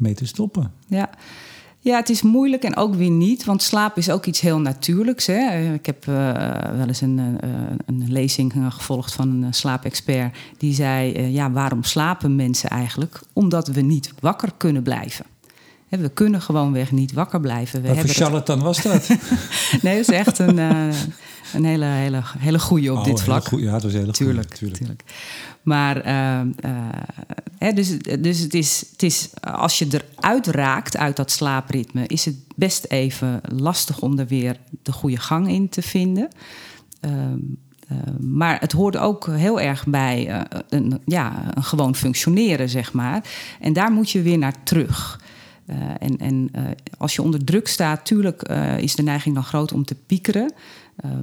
mee 0.00 0.14
te 0.14 0.26
stoppen. 0.26 0.72
Ja. 0.86 1.10
Ja, 1.82 1.96
het 1.96 2.08
is 2.08 2.22
moeilijk 2.22 2.62
en 2.62 2.76
ook 2.76 2.94
weer 2.94 3.10
niet, 3.10 3.44
want 3.44 3.62
slaap 3.62 3.96
is 3.96 4.10
ook 4.10 4.26
iets 4.26 4.40
heel 4.40 4.58
natuurlijks. 4.58 5.26
Hè? 5.26 5.72
Ik 5.72 5.86
heb 5.86 6.06
uh, 6.06 6.32
wel 6.76 6.86
eens 6.86 7.00
een, 7.00 7.18
uh, 7.18 7.50
een 7.86 8.12
lezing 8.12 8.52
gevolgd 8.68 9.12
van 9.12 9.42
een 9.42 9.54
slaapexpert. 9.54 10.36
Die 10.58 10.74
zei, 10.74 11.26
ja, 11.26 11.50
waarom 11.50 11.82
slapen 11.82 12.36
mensen 12.36 12.70
eigenlijk? 12.70 13.20
Omdat 13.32 13.68
we 13.68 13.80
niet 13.80 14.12
wakker 14.20 14.52
kunnen 14.56 14.82
blijven. 14.82 15.24
We 15.98 16.08
kunnen 16.08 16.42
gewoonweg 16.42 16.90
niet 16.92 17.12
wakker 17.12 17.40
blijven. 17.40 17.82
We 17.82 17.88
Wat 17.88 17.98
voor 17.98 18.08
charlatan 18.08 18.60
was 18.60 18.82
dat? 18.92 19.08
nee, 19.82 19.96
dat 19.96 20.08
is 20.08 20.14
echt 20.14 20.38
een, 20.38 20.58
een 21.54 21.64
hele, 21.64 21.84
hele, 21.84 22.22
hele 22.38 22.58
goede 22.58 22.92
op 22.92 22.98
oh, 22.98 23.04
dit 23.04 23.22
vlak. 23.22 23.48
Ja, 23.50 23.72
het 23.72 23.82
was 23.82 23.92
heel 23.92 24.12
tuurlijk, 24.12 24.58
goeie, 24.58 24.74
tuurlijk. 24.74 25.04
Maar 25.62 26.06
uh, 26.06 26.40
uh, 26.64 26.70
hè, 27.58 27.72
dus, 27.72 27.98
dus 27.98 28.38
het, 28.38 28.54
is, 28.54 28.84
het 28.92 29.02
is, 29.02 29.30
als 29.40 29.78
je 29.78 29.86
eruit 29.90 30.46
raakt 30.46 30.96
uit 30.96 31.16
dat 31.16 31.30
slaapritme, 31.30 32.06
is 32.06 32.24
het 32.24 32.36
best 32.56 32.84
even 32.84 33.40
lastig 33.42 34.00
om 34.00 34.18
er 34.18 34.26
weer 34.26 34.56
de 34.82 34.92
goede 34.92 35.16
gang 35.16 35.48
in 35.48 35.68
te 35.68 35.82
vinden. 35.82 36.28
Uh, 37.00 37.12
maar 38.20 38.60
het 38.60 38.72
hoort 38.72 38.96
ook 38.96 39.26
heel 39.26 39.60
erg 39.60 39.86
bij 39.86 40.46
een, 40.68 41.00
ja, 41.04 41.44
een 41.54 41.64
gewoon 41.64 41.94
functioneren, 41.94 42.68
zeg 42.68 42.92
maar. 42.92 43.24
En 43.60 43.72
daar 43.72 43.92
moet 43.92 44.10
je 44.10 44.22
weer 44.22 44.38
naar 44.38 44.62
terug. 44.62 45.20
Uh, 45.70 45.76
en 45.98 46.18
en 46.18 46.48
uh, 46.56 46.62
als 46.98 47.14
je 47.14 47.22
onder 47.22 47.44
druk 47.44 47.68
staat, 47.68 48.04
tuurlijk 48.04 48.50
uh, 48.50 48.78
is 48.78 48.94
de 48.94 49.02
neiging 49.02 49.34
dan 49.34 49.44
groot 49.44 49.72
om 49.72 49.84
te 49.84 49.94
piekeren. 50.06 50.52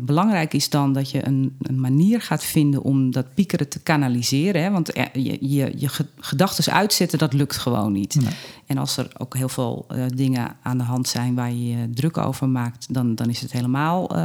belangrijk 0.02 0.54
is 0.54 0.70
dan 0.70 0.94
dat 0.94 1.12
je 1.12 1.26
een, 1.26 1.56
een, 1.62 1.80
manier 1.80 2.22
gaat 2.22 2.44
vinden 2.44 2.82
om 2.82 3.12
dat 3.12 3.34
piekeren 3.34 3.70
te 3.70 3.80
kanaliseren. 3.80 4.64
Hè? 4.64 4.72
Want 4.72 4.92
je, 5.14 5.38
je, 5.40 5.74
je 5.76 5.90
gedachten 6.20 6.74
uitzetten, 6.74 7.20
dat 7.20 7.34
lukt 7.34 7.58
gewoon 7.58 7.92
niet. 7.92 8.16
Nee. 8.16 8.34
En 8.66 8.78
als 8.78 8.98
er 8.98 9.08
ook 9.18 9.36
heel 9.36 9.50
veel 9.50 9.86
dingen 10.16 10.56
aan 10.62 10.78
de 10.78 10.84
hand 10.84 11.08
zijn 11.08 11.36
waar 11.36 11.52
je 11.52 11.68
je 11.68 11.90
druk 11.90 12.18
over 12.18 12.50
maakt, 12.50 12.94
dan, 12.94 13.16
dan 13.16 13.30
is 13.30 13.42
het 13.42 13.52
helemaal 13.52 14.16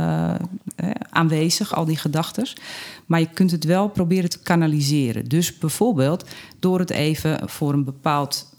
aanwezig, 1.11 1.75
al 1.75 1.85
die 1.85 1.97
gedachten. 1.97 2.47
Maar 3.07 3.21
je 3.21 3.29
kunt 3.35 3.51
het 3.51 3.65
wel 3.65 3.89
proberen 3.89 4.31
te 4.31 4.43
kanaliseren. 4.43 5.29
Dus 5.29 5.59
bijvoorbeeld 5.59 6.25
door 6.59 6.79
het 6.79 6.91
even 6.91 7.49
voor 7.49 7.73
een 7.73 7.85
bepaald 7.85 8.51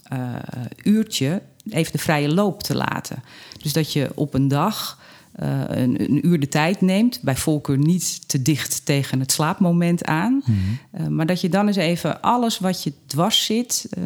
uurtje 0.82 1.42
even 1.70 1.92
de 1.92 1.98
vrije 1.98 2.34
loop 2.34 2.62
te 2.62 2.76
laten. 2.76 3.22
Dus 3.62 3.72
dat 3.72 3.92
je 3.92 4.10
op 4.14 4.34
een 4.34 4.48
dag 4.48 4.98
uh, 5.42 5.60
een, 5.66 6.00
een, 6.00 6.26
uur 6.26 6.40
de 6.40 6.48
tijd 6.48 6.80
neemt, 6.80 7.20
bij 7.22 7.36
voorkeur 7.36 7.78
niet 7.78 8.28
te 8.28 8.42
dicht 8.42 8.80
tegen 8.84 9.20
het 9.20 9.32
slaapmoment 9.32 10.04
aan, 10.04 10.32
mm 10.32 10.42
-hmm. 10.44 11.00
uh, 11.00 11.06
maar 11.06 11.26
dat 11.26 11.40
je 11.40 11.48
dan 11.48 11.66
eens 11.66 11.76
even 11.76 12.20
alles 12.20 12.58
wat 12.58 12.82
je 12.82 12.92
dwars 13.06 13.44
zit, 13.44 13.86
uh, 13.98 14.04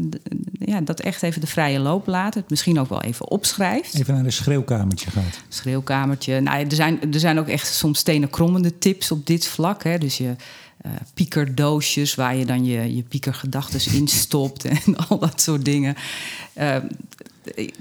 ja, 0.58 0.80
dat 0.80 1.00
echt 1.00 1.22
even 1.22 1.40
de 1.40 1.46
vrije 1.46 1.78
loop 1.78 2.06
laat. 2.06 2.34
Het 2.34 2.50
misschien 2.50 2.80
ook 2.80 2.88
wel 2.88 3.02
even 3.02 3.30
opschrijft. 3.30 3.94
Even 3.94 4.14
naar 4.14 4.24
een 4.24 4.32
schreeuwkamertje 4.32 5.10
gaat. 5.10 5.40
Schreeuwkamertje. 5.48 6.40
Nou, 6.40 6.64
er, 6.64 6.74
zijn, 6.74 7.12
er 7.12 7.20
zijn 7.20 7.38
ook 7.38 7.48
echt 7.48 7.74
soms 7.74 7.98
stenen 7.98 8.30
krommende 8.30 8.78
tips 8.78 9.10
op 9.10 9.26
dit 9.26 9.46
vlak. 9.46 9.84
Hè. 9.84 9.98
Dus 9.98 10.18
je 10.18 10.34
uh, 10.86 10.92
piekerdoosjes 11.14 12.14
waar 12.14 12.36
je 12.36 12.46
dan 12.46 12.64
je, 12.64 12.96
je 12.96 13.02
piekergedachten 13.02 13.94
in 13.94 14.08
stopt 14.08 14.64
en 14.84 14.96
al 15.08 15.18
dat 15.18 15.40
soort 15.40 15.64
dingen. 15.64 15.96
Uh, 16.58 16.76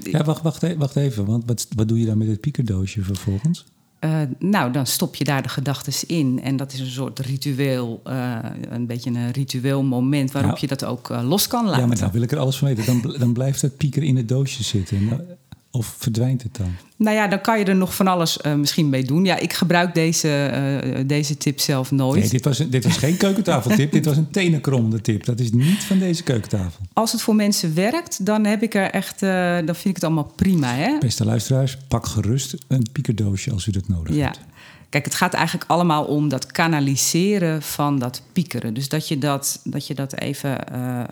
ja, 0.02 0.24
wacht, 0.24 0.42
wacht, 0.42 0.76
wacht 0.76 0.96
even, 0.96 1.24
want 1.24 1.42
wat, 1.46 1.66
wat 1.76 1.88
doe 1.88 2.00
je 2.00 2.06
dan 2.06 2.18
met 2.18 2.28
het 2.28 2.40
piekerdoosje 2.40 3.02
vervolgens? 3.02 3.64
Uh, 4.00 4.20
nou, 4.38 4.72
dan 4.72 4.86
stop 4.86 5.14
je 5.14 5.24
daar 5.24 5.42
de 5.42 5.48
gedachten 5.48 6.08
in. 6.08 6.40
En 6.42 6.56
dat 6.56 6.72
is 6.72 6.80
een 6.80 6.86
soort 6.86 7.18
ritueel, 7.18 8.02
uh, 8.06 8.38
een 8.68 8.86
beetje 8.86 9.10
een 9.10 9.30
ritueel 9.30 9.82
moment 9.82 10.32
waarop 10.32 10.50
nou, 10.50 10.60
je 10.60 10.66
dat 10.66 10.84
ook 10.84 11.10
uh, 11.10 11.28
los 11.28 11.46
kan 11.46 11.64
laten. 11.64 11.80
Ja, 11.80 11.86
maar 11.86 11.98
dan 11.98 12.10
wil 12.10 12.22
ik 12.22 12.32
er 12.32 12.38
alles 12.38 12.56
van 12.56 12.68
weten. 12.68 12.86
Dan, 12.86 13.14
dan 13.18 13.32
blijft 13.32 13.62
het 13.62 13.76
pieker 13.76 14.02
in 14.02 14.16
het 14.16 14.28
doosje 14.28 14.62
zitten. 14.62 15.26
Of 15.70 15.94
verdwijnt 15.98 16.42
het 16.42 16.56
dan? 16.56 16.76
Nou 16.96 17.16
ja, 17.16 17.28
dan 17.28 17.40
kan 17.40 17.58
je 17.58 17.64
er 17.64 17.76
nog 17.76 17.94
van 17.94 18.06
alles 18.06 18.38
uh, 18.46 18.54
misschien 18.54 18.88
mee 18.88 19.04
doen. 19.04 19.24
Ja, 19.24 19.38
ik 19.38 19.52
gebruik 19.52 19.94
deze, 19.94 20.50
uh, 20.84 21.00
deze 21.06 21.36
tip 21.36 21.60
zelf 21.60 21.90
nooit. 21.90 22.20
Nee, 22.20 22.28
dit 22.28 22.44
was, 22.44 22.58
dit 22.58 22.84
was 22.84 22.96
geen 22.96 23.16
keukentafeltip. 23.16 23.92
dit 23.92 24.04
was 24.04 24.16
een 24.16 24.30
tenenkrommende 24.30 25.00
tip. 25.00 25.24
Dat 25.24 25.40
is 25.40 25.52
niet 25.52 25.84
van 25.84 25.98
deze 25.98 26.22
keukentafel. 26.22 26.84
Als 26.92 27.12
het 27.12 27.22
voor 27.22 27.34
mensen 27.34 27.74
werkt, 27.74 28.26
dan 28.26 28.44
heb 28.44 28.62
ik 28.62 28.74
er 28.74 28.90
echt... 28.90 29.22
Uh, 29.22 29.56
dan 29.56 29.74
vind 29.74 29.84
ik 29.84 29.94
het 29.94 30.04
allemaal 30.04 30.32
prima, 30.36 30.74
hè? 30.74 30.98
Beste 30.98 31.24
luisteraars, 31.24 31.76
pak 31.88 32.06
gerust 32.06 32.54
een 32.68 32.86
piekerdoosje 32.92 33.52
als 33.52 33.66
u 33.66 33.70
dat 33.70 33.88
nodig 33.88 34.14
ja. 34.14 34.24
hebt. 34.24 34.40
Kijk, 34.88 35.04
het 35.04 35.14
gaat 35.14 35.34
eigenlijk 35.34 35.70
allemaal 35.70 36.04
om 36.04 36.28
dat 36.28 36.46
kanaliseren 36.46 37.62
van 37.62 37.98
dat 37.98 38.22
piekeren. 38.32 38.74
Dus 38.74 38.88
dat 38.88 39.08
je 39.08 39.18
dat, 39.18 39.60
dat, 39.64 39.86
je 39.86 39.94
dat 39.94 40.14
even 40.14 40.58
uh, 40.72 41.02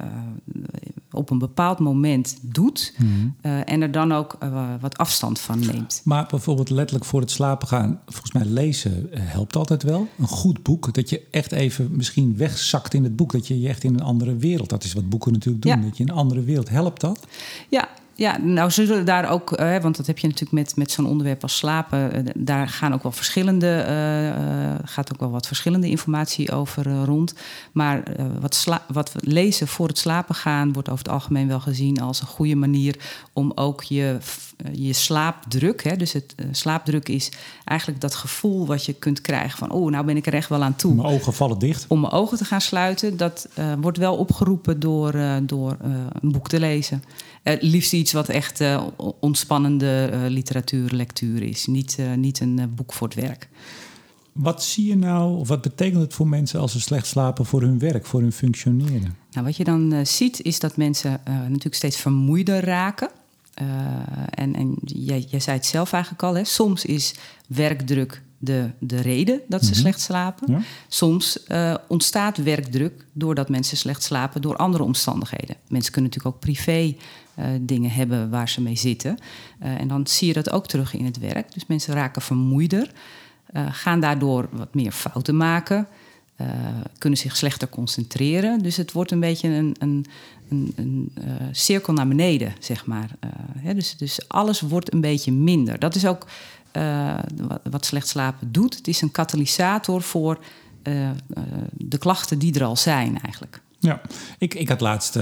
op 1.11 1.30
een 1.30 1.38
bepaald 1.38 1.78
moment 1.78 2.38
doet 2.40 2.95
mm. 2.97 3.35
uh, 3.42 3.71
en 3.71 3.83
er 3.83 3.90
dan 3.90 4.12
ook 4.12 4.37
uh, 4.42 4.75
wat 4.80 4.99
afstand 4.99 5.40
van 5.40 5.59
neemt. 5.59 6.00
Maar 6.04 6.26
bijvoorbeeld 6.30 6.71
letterlijk 6.71 7.04
voor 7.04 7.21
het 7.21 7.30
slapen 7.30 7.68
gaan, 7.68 8.00
volgens 8.06 8.33
mij 8.33 8.45
lezen 8.45 9.09
helpt 9.11 9.56
altijd 9.56 9.83
wel. 9.83 10.09
Een 10.18 10.26
goed 10.26 10.62
boek, 10.62 10.95
dat 10.95 11.11
je 11.11 11.23
echt 11.30 11.52
even 11.52 11.88
misschien 11.97 12.37
wegzakt 12.37 12.95
in 12.95 13.04
het 13.04 13.16
boek. 13.16 13.33
Dat 13.33 13.47
je 13.47 13.61
je 13.61 13.68
echt 13.68 13.85
in 13.85 13.95
een 13.95 14.02
andere 14.02 14.37
wereld, 14.37 14.68
dat 14.68 14.85
is 14.85 14.92
wat 14.92 15.09
boeken 15.09 15.33
natuurlijk 15.33 15.64
doen. 15.64 15.76
Ja. 15.76 15.83
Dat 15.83 15.97
je 15.97 16.02
in 16.02 16.09
een 16.09 16.16
andere 16.16 16.42
wereld, 16.42 16.68
helpt 16.68 17.00
dat? 17.00 17.26
Ja, 17.68 17.88
ja, 18.17 18.39
nou 18.39 18.71
zullen 18.71 19.05
daar 19.05 19.31
ook, 19.31 19.61
uh, 19.61 19.77
want 19.79 19.97
dat 19.97 20.07
heb 20.07 20.19
je 20.19 20.27
natuurlijk 20.27 20.55
met, 20.55 20.77
met 20.77 20.91
zo'n 20.91 21.07
onderwerp 21.07 21.43
als 21.43 21.57
slapen. 21.57 22.17
Uh, 22.17 22.33
daar 22.35 22.69
gaan 22.69 22.95
ook 22.95 23.03
wel 23.03 23.13
verschillende, 23.13 23.87
uh, 23.89 24.89
gaat 24.89 25.13
ook 25.13 25.21
wel 25.21 25.31
wat 25.31 25.47
verschillende 25.47 25.89
informatie 25.89 26.53
over 26.53 27.05
rond. 27.05 27.35
Maar 27.73 28.03
wat, 28.41 28.55
sla 28.55 28.85
wat 28.93 29.13
lezen 29.21 29.69
voor 29.69 29.89
het 29.89 29.99
slapen 29.99 30.35
gaan 30.35 30.73
wordt 30.73 30.89
over 30.89 31.05
het 31.05 31.13
algemeen 31.13 31.49
wel 31.49 31.61
gezien 31.61 32.01
als 32.01 32.21
een 32.21 32.27
goede 32.27 32.55
manier 32.55 32.97
om 33.33 33.53
ook 33.55 33.83
je, 33.83 34.19
je 34.73 34.93
slaapdruk. 34.93 35.85
Hè, 35.85 35.97
dus 35.97 36.13
het 36.13 36.35
slaapdruk 36.51 37.09
is 37.09 37.33
eigenlijk 37.65 38.01
dat 38.01 38.15
gevoel 38.15 38.67
wat 38.67 38.85
je 38.85 38.93
kunt 38.93 39.21
krijgen 39.21 39.59
van, 39.59 39.71
oh, 39.71 39.91
nou 39.91 40.05
ben 40.05 40.17
ik 40.17 40.27
er 40.27 40.35
echt 40.35 40.49
wel 40.49 40.63
aan 40.63 40.77
toe. 40.77 40.95
Mijn 40.95 41.09
ogen 41.09 41.35
vallen 41.35 41.59
dicht. 41.59 41.85
Om 41.89 42.01
mijn 42.01 42.13
ogen 42.13 42.39
te 42.39 42.45
gaan 42.45 42.61
sluiten. 42.61 43.17
Dat 43.17 43.49
wordt 43.81 43.99
wel 43.99 44.17
opgeroepen 44.17 44.81
door, 44.81 45.15
door 45.43 45.77
een 46.21 46.33
boek 46.33 46.49
te 46.49 46.61
lezen. 46.61 47.03
liefst 47.61 47.93
iets 47.93 48.06
wat 48.13 48.29
echt 48.29 48.61
uh, 48.61 48.87
ontspannende 49.21 50.11
uh, 50.13 50.21
literatuur, 50.29 50.91
lectuur 50.93 51.43
is. 51.43 51.67
Niet, 51.67 51.97
uh, 52.01 52.15
niet 52.15 52.41
een 52.41 52.73
boek 52.75 52.93
voor 52.93 53.09
het 53.09 53.17
werk. 53.17 53.49
Wat 54.33 54.65
zie 54.65 54.87
je 54.87 54.97
nou, 54.97 55.39
of 55.39 55.49
wat 55.49 55.63
betekent 55.63 56.03
het 56.03 56.15
voor 56.15 56.29
mensen 56.29 56.61
als 56.61 56.73
ze 56.73 56.81
slecht 56.81 57.07
slapen 57.07 57.47
voor 57.47 57.61
hun 57.61 57.79
werk, 57.79 58.07
voor 58.07 58.21
hun 58.21 58.33
functioneren? 58.33 59.17
Nou, 59.31 59.47
wat 59.47 59.57
je 59.57 59.65
dan 59.65 60.07
ziet 60.07 60.43
is 60.43 60.59
dat 60.59 60.77
mensen 60.77 61.21
natuurlijk 61.25 61.75
steeds 61.75 61.97
vermoeider 61.97 62.65
raken. 62.65 63.09
En 64.31 64.55
en 64.55 64.77
jij, 64.85 65.27
jij 65.29 65.41
zei 65.41 65.57
het 65.57 65.67
zelf 65.67 65.93
eigenlijk 65.93 66.23
al, 66.23 66.35
hè? 66.35 66.45
soms 66.45 66.85
is 66.85 67.15
werkdruk 67.47 68.23
de, 68.39 68.71
de 68.79 69.01
reden 69.01 69.41
dat 69.49 69.61
ze 69.61 69.67
mm 69.67 69.73
-hmm. 69.73 69.81
slecht 69.81 70.01
slapen. 70.01 70.53
Ja. 70.53 70.61
Soms 70.89 71.39
uh, 71.49 71.75
ontstaat 71.89 72.37
werkdruk 72.37 73.07
doordat 73.13 73.49
mensen 73.49 73.77
slecht 73.77 74.03
slapen 74.03 74.43
door 74.43 74.57
andere 74.57 74.83
omstandigheden. 74.83 75.57
Mensen 75.69 75.93
kunnen 75.93 76.11
natuurlijk 76.11 76.37
ook 76.37 76.43
privé 76.43 76.95
uh, 77.39 77.47
dingen 77.61 77.91
hebben 77.91 78.31
waar 78.31 78.49
ze 78.49 78.61
mee 78.61 78.77
zitten. 78.77 79.19
En 79.59 79.89
dan 79.89 80.07
zie 80.07 80.29
je 80.29 80.33
dat 80.33 80.51
ook 80.51 80.67
terug 80.67 80.95
in 80.95 81.05
het 81.05 81.19
werk. 81.19 81.53
Dus 81.53 81.67
mensen 81.67 81.95
raken 81.95 82.23
vermoeider, 82.23 82.91
gaan 83.71 84.01
daardoor 84.01 84.49
wat 84.53 84.75
meer 84.75 84.93
fouten 84.93 85.37
maken. 85.37 85.89
Kunnen 86.99 87.19
zich 87.19 87.37
slechter 87.37 87.69
concentreren. 87.69 88.62
Dus 88.62 88.76
het 88.76 88.93
wordt 88.93 89.11
een 89.11 89.21
beetje 89.21 89.49
een, 89.49 89.76
een, 89.78 90.07
een, 90.49 90.73
een 90.75 91.12
cirkel 91.52 91.93
naar 91.93 92.09
beneden, 92.09 92.55
zeg 92.61 92.87
maar. 92.87 93.11
Hè? 93.59 93.75
Dus, 93.75 93.97
dus 93.97 94.28
alles 94.28 94.61
wordt 94.61 94.93
een 94.93 95.00
beetje 95.00 95.33
minder. 95.33 95.78
Dat 95.78 95.95
is 95.95 96.07
ook 96.07 96.26
uh, 96.73 97.19
wat 97.71 97.87
slecht 97.87 98.09
slapen 98.09 98.52
doet. 98.52 98.76
Het 98.76 98.88
is 98.88 99.00
een 99.00 99.11
katalysator 99.11 100.02
voor 100.02 100.38
de 101.73 101.99
klachten 101.99 102.38
die 102.38 102.55
er 102.55 102.64
al 102.64 102.76
zijn 102.76 103.21
eigenlijk. 103.21 103.61
Ja, 103.78 104.00
ik, 104.38 104.55
ik 104.55 104.69
had 104.69 104.81
laatst 104.81 105.19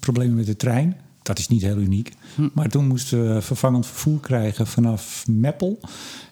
problemen 0.00 0.34
met 0.34 0.46
de 0.46 0.56
trein. 0.56 0.96
Dat 1.24 1.38
is 1.38 1.48
niet 1.48 1.62
heel 1.62 1.76
uniek. 1.76 2.12
Hm. 2.34 2.48
Maar 2.52 2.68
toen 2.68 2.86
moesten 2.86 3.34
we 3.34 3.42
vervangend 3.42 3.86
vervoer 3.86 4.20
krijgen 4.20 4.66
vanaf 4.66 5.24
Meppel. 5.28 5.80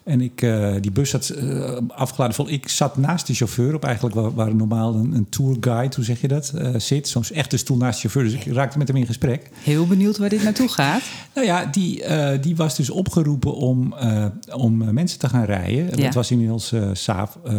En 0.03 0.21
ik, 0.21 0.41
uh, 0.41 0.73
die 0.81 0.91
bus 0.91 1.11
had 1.11 1.33
uh, 1.37 1.77
afgeladen 1.87 2.35
vol. 2.35 2.49
Ik 2.49 2.69
zat 2.69 2.97
naast 2.97 3.27
de 3.27 3.33
chauffeur 3.33 3.73
op 3.75 3.83
eigenlijk 3.83 4.15
waar, 4.15 4.33
waar 4.33 4.55
normaal 4.55 4.95
een, 4.95 5.13
een 5.13 5.29
tourguide, 5.29 5.95
hoe 5.95 6.05
zeg 6.05 6.21
je 6.21 6.27
dat, 6.27 6.53
uh, 6.55 6.69
zit. 6.77 7.07
Zo'n 7.07 7.23
echte 7.31 7.57
stoel 7.57 7.77
naast 7.77 8.01
de 8.01 8.09
chauffeur. 8.09 8.23
Dus 8.23 8.45
ik 8.45 8.53
raakte 8.53 8.77
met 8.77 8.87
hem 8.87 8.97
in 8.97 9.05
gesprek. 9.05 9.49
Heel 9.53 9.87
benieuwd 9.87 10.17
waar 10.17 10.29
dit 10.29 10.43
naartoe 10.43 10.69
gaat. 10.69 11.01
nou 11.35 11.47
ja, 11.47 11.65
die, 11.65 12.03
die 12.41 12.55
was 12.55 12.75
dus 12.75 12.89
opgeroepen 12.89 13.55
om, 13.55 13.95
om 14.55 14.93
mensen 14.93 15.19
te 15.19 15.29
gaan 15.29 15.45
rijden. 15.45 15.85
Ja. 15.85 16.03
Dat 16.03 16.13
was 16.13 16.31
inmiddels 16.31 16.73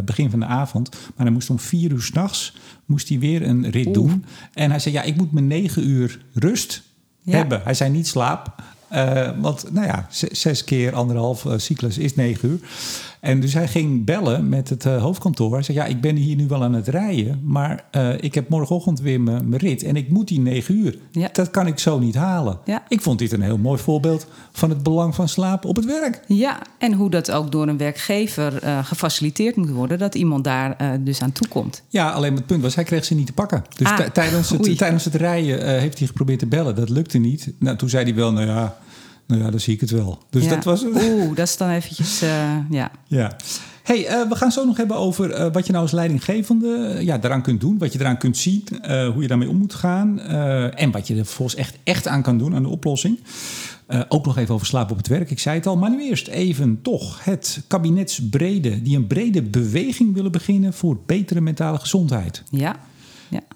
begin 0.05 0.31
van 0.31 0.41
de 0.41 0.47
avond. 0.47 0.91
Maar 0.91 1.26
hij 1.26 1.31
moest 1.31 1.50
om 1.50 1.59
vier 1.59 1.91
uur 1.91 2.03
s'nachts 2.03 2.55
moest 2.87 3.09
hij 3.09 3.19
weer 3.19 3.43
een 3.43 3.71
rit 3.71 3.87
Oeh. 3.87 3.95
doen. 3.95 4.25
En 4.53 4.71
hij 4.71 4.79
zei, 4.79 4.95
ja, 4.95 5.03
ik 5.03 5.17
moet 5.17 5.33
mijn 5.33 5.47
negen 5.47 5.88
uur 5.88 6.25
rust 6.33 6.83
hebben. 7.33 7.61
Hij 7.64 7.75
zei 7.75 7.90
niet 7.90 8.07
slaap. 8.07 8.54
Uh, 8.93 9.31
want 9.40 9.73
nou 9.73 9.87
ja, 9.87 10.07
zes 10.31 10.64
keer 10.64 10.95
anderhalf 10.95 11.45
uh, 11.45 11.52
cyclus 11.57 11.99
is 11.99 12.14
negen 12.14 12.49
uur. 12.49 12.59
En 13.25 13.40
dus 13.40 13.54
hij 13.54 13.69
ging 13.69 14.04
bellen 14.04 14.49
met 14.49 14.69
het 14.69 14.85
uh, 14.85 15.02
hoofdkantoor. 15.02 15.52
Hij 15.52 15.62
zei, 15.62 15.78
ja, 15.78 15.85
ik 15.85 16.00
ben 16.00 16.16
hier 16.16 16.37
nu 16.37 16.47
wel 16.47 16.62
aan 16.62 16.73
het 16.75 16.88
rijden... 16.88 17.40
maar 17.45 17.85
ik 18.21 18.35
heb 18.35 18.49
morgenochtend 18.49 19.00
weer 19.00 19.21
mijn 19.21 19.57
rit 19.57 19.83
en 19.83 19.97
ik 19.97 20.09
moet 20.09 20.28
die 20.28 20.40
negen 20.40 20.76
uur. 20.76 20.99
Ja. 21.11 21.28
Dat 21.33 21.50
kan 21.50 21.66
ik 21.66 21.78
zo 21.78 21.99
niet 21.99 22.14
halen. 22.14 22.59
Ja. 22.64 22.83
Ik 22.88 23.00
vond 23.00 23.19
dit 23.19 23.33
een 23.33 23.43
heel 23.43 23.59
mooi 23.59 23.78
voorbeeld 23.78 24.26
van 24.52 24.71
het 24.71 24.83
belang 24.83 25.14
van 25.14 25.28
slaap 25.28 25.64
op 25.64 25.76
het 25.76 25.85
werk. 25.85 26.21
Ja, 26.26 26.59
en 26.78 26.93
hoe 26.93 27.11
dat 27.11 27.31
ook 27.31 27.52
door 27.52 27.69
een 27.69 27.76
werkgever 27.76 28.52
gefaciliteerd 28.85 29.57
moet 29.57 29.71
worden... 29.71 29.99
dat 29.99 30.14
iemand 30.14 30.45
daar 30.45 31.00
dus 31.04 31.23
aan 31.23 31.33
toe 31.33 31.49
komt. 31.49 31.83
Ja, 31.88 32.11
alleen 32.11 32.35
het 32.35 32.47
punt 32.47 32.62
was, 32.62 32.75
hij 32.75 32.85
kreeg 32.85 33.04
ze 33.04 33.14
niet 33.14 33.26
te 33.26 33.33
pakken. 33.33 33.64
Dus 33.76 33.88
ah, 33.88 34.00
tijdens, 34.00 34.50
het, 34.50 34.78
tijdens 34.78 35.04
het 35.04 35.14
rijden 35.14 35.81
heeft 35.81 35.99
hij 35.99 36.07
geprobeerd 36.07 36.38
te 36.38 36.47
bellen. 36.47 36.75
Dat 36.75 36.88
lukte 36.88 37.19
niet. 37.19 37.52
Nou, 37.59 37.76
toen 37.76 37.88
zei 37.88 38.04
hij 38.04 38.14
wel, 38.14 38.33
nou 38.33 38.47
ja... 38.47 38.76
Nou 39.26 39.43
ja, 39.43 39.50
dan 39.50 39.61
zie 39.61 39.75
ik 39.75 39.81
het 39.81 39.90
wel. 39.90 40.19
Dus 40.31 40.45
ja. 40.45 40.54
dat 40.54 40.64
was. 40.64 40.85
Oeh, 40.85 41.37
dat 41.37 41.47
is 41.47 41.57
dan 41.57 41.71
eventjes. 41.71 42.23
Uh, 42.23 42.57
ja. 42.71 42.90
ja. 43.07 43.37
Hey, 43.83 43.99
uh, 43.99 44.28
we 44.28 44.37
gaan 44.37 44.52
zo 44.52 44.64
nog 44.64 44.76
hebben 44.76 44.97
over 44.97 45.31
uh, 45.31 45.52
wat 45.52 45.66
je 45.66 45.73
nou 45.73 45.85
als 45.85 45.93
leidinggevende 45.93 46.99
ja, 47.00 47.19
daaraan 47.19 47.43
kunt 47.43 47.61
doen. 47.61 47.78
Wat 47.78 47.93
je 47.93 48.00
eraan 48.00 48.19
kunt 48.19 48.37
zien. 48.37 48.64
hoe 48.87 49.23
je 49.23 49.28
daarmee 49.28 49.49
om 49.49 49.57
moet 49.57 49.75
gaan. 49.75 50.21
en 50.71 50.90
wat 50.90 51.07
je 51.07 51.16
er 51.16 51.26
volgens 51.26 51.57
echt, 51.57 51.78
echt 51.85 52.07
aan 52.07 52.23
kan 52.23 52.38
doen 52.38 52.54
aan 52.54 52.62
de 52.62 52.69
oplossing. 52.69 53.19
ook 54.09 54.26
nog 54.26 54.38
even 54.38 54.54
over 54.54 54.66
slaap 54.66 54.90
op 54.90 54.97
het 54.97 55.09
werk. 55.09 55.31
Ik 55.31 55.38
zei 55.38 55.57
het 55.57 55.66
al. 55.66 55.76
Maar 55.76 55.90
nu 55.90 56.09
eerst 56.09 56.28
even 56.28 56.78
toch 56.83 57.25
het 57.25 57.62
kabinetsbrede. 57.66 58.83
Die 58.83 58.97
een 58.97 59.07
brede 59.07 59.43
beweging 59.43 60.14
willen 60.14 60.33
beginnen 60.33 60.73
voor 60.73 60.99
betere 61.07 61.40
mentale 61.40 61.78
gezondheid. 61.78 62.43
Ja. 62.50 62.76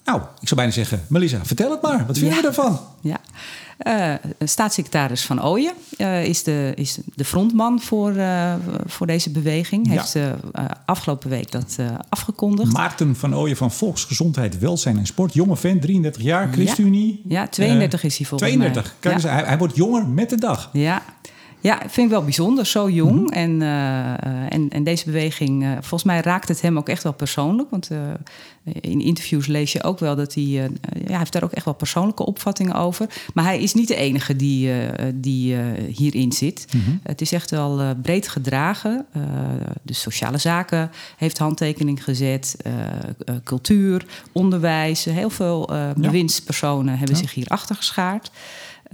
Nou, 0.08 0.20
ik 0.40 0.48
zou 0.48 0.54
bijna 0.54 0.70
zeggen, 0.70 1.04
Melissa, 1.08 1.44
vertel 1.44 1.70
het 1.70 1.82
maar. 1.82 2.06
Wat 2.06 2.18
vind 2.18 2.34
je 2.34 2.42
daarvan? 2.42 2.80
Ja. 3.00 3.20
Uh, 3.86 4.14
staatssecretaris 4.48 5.24
Van 5.24 5.44
Ooyen 5.44 5.72
uh, 5.98 6.24
is, 6.24 6.42
de, 6.42 6.72
is 6.74 6.98
de 7.14 7.24
frontman 7.24 7.80
voor, 7.80 8.12
uh, 8.12 8.54
voor 8.86 9.06
deze 9.06 9.30
beweging. 9.30 9.86
Ja. 9.86 9.92
Heeft 9.92 10.16
afgelopen 10.84 11.30
week 11.30 11.50
dat 11.50 11.76
afgekondigd. 12.08 12.72
Maarten 12.72 13.16
Van 13.16 13.36
Ooyen 13.36 13.56
van 13.56 13.72
Volksgezondheid, 13.72 14.58
Welzijn 14.58 14.98
en 14.98 15.06
Sport. 15.06 15.34
Jonge 15.34 15.56
vent, 15.56 15.82
33 15.82 16.22
jaar, 16.22 16.52
ChristenUnie. 16.52 17.22
Ja, 17.28 17.40
ja 17.40 17.48
32 17.48 18.02
is 18.02 18.18
hij 18.18 18.26
volgens 18.26 18.50
32. 18.50 18.82
mij. 18.82 18.92
Kijk 19.00 19.14
eens, 19.14 19.24
hij, 19.24 19.42
hij 19.44 19.58
wordt 19.58 19.76
jonger 19.76 20.06
met 20.06 20.30
de 20.30 20.38
dag. 20.38 20.70
Ja, 20.72 21.02
ja, 21.60 21.78
vind 21.78 22.06
ik 22.06 22.10
wel 22.12 22.24
bijzonder, 22.24 22.66
zo 22.66 22.90
jong. 22.90 23.12
Mm 23.12 23.18
-hmm. 23.18 23.32
en, 23.32 23.60
uh, 23.60 24.52
en, 24.52 24.68
en 24.70 24.84
deze 24.84 25.04
beweging, 25.04 25.62
uh, 25.62 25.72
volgens 25.72 26.02
mij 26.02 26.20
raakt 26.20 26.48
het 26.48 26.60
hem 26.60 26.78
ook 26.78 26.88
echt 26.88 27.02
wel 27.02 27.12
persoonlijk. 27.12 27.70
Want 27.70 27.90
uh, 27.90 27.98
in 28.80 29.00
interviews 29.00 29.46
lees 29.46 29.72
je 29.72 29.82
ook 29.82 29.98
wel 29.98 30.16
dat 30.16 30.34
hij, 30.34 30.44
ja, 30.44 30.68
hij 31.04 31.18
heeft 31.18 31.32
daar 31.32 31.44
ook 31.44 31.52
echt 31.52 31.64
wel 31.64 31.74
persoonlijke 31.74 32.26
opvattingen 32.26 32.74
over. 32.74 33.06
Maar 33.34 33.44
hij 33.44 33.62
is 33.62 33.74
niet 33.74 33.88
de 33.88 33.94
enige 33.94 34.36
die, 34.36 34.70
die 35.14 35.56
hierin 35.94 36.32
zit. 36.32 36.66
Mm 36.74 36.80
-hmm. 36.80 37.00
Het 37.02 37.20
is 37.20 37.32
echt 37.32 37.50
wel 37.50 37.94
breed 38.02 38.28
gedragen. 38.28 39.06
de 39.82 39.92
sociale 39.92 40.38
zaken 40.38 40.90
heeft 41.16 41.38
handtekening 41.38 42.04
gezet. 42.04 42.56
cultuur, 43.44 44.06
onderwijs, 44.32 45.04
heel 45.04 45.30
veel 45.30 45.70
bewindspersonen 45.96 46.98
hebben 46.98 47.16
ja. 47.16 47.22
zich 47.22 47.34
hier 47.34 47.48
achter 47.48 47.76
geschaard. 47.76 48.30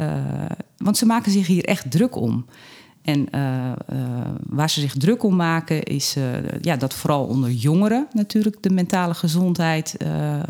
Uh, 0.01 0.51
want 0.77 0.97
ze 0.97 1.07
maken 1.07 1.33
zich 1.33 1.47
hier 1.47 1.65
echt 1.65 1.91
druk 1.91 2.17
om. 2.17 2.47
En 3.05 3.29
uh, 3.35 3.73
waar 4.47 4.71
ze 4.71 4.81
zich 4.81 4.93
druk 4.93 5.23
om 5.23 5.37
maken 5.37 5.83
is 5.83 6.17
uh, 6.17 6.25
ja, 6.61 6.77
dat 6.77 6.95
vooral 6.95 7.25
onder 7.25 7.51
jongeren 7.51 8.07
natuurlijk 8.13 8.63
de 8.63 8.71
mentale 8.71 9.15
gezondheid 9.15 9.97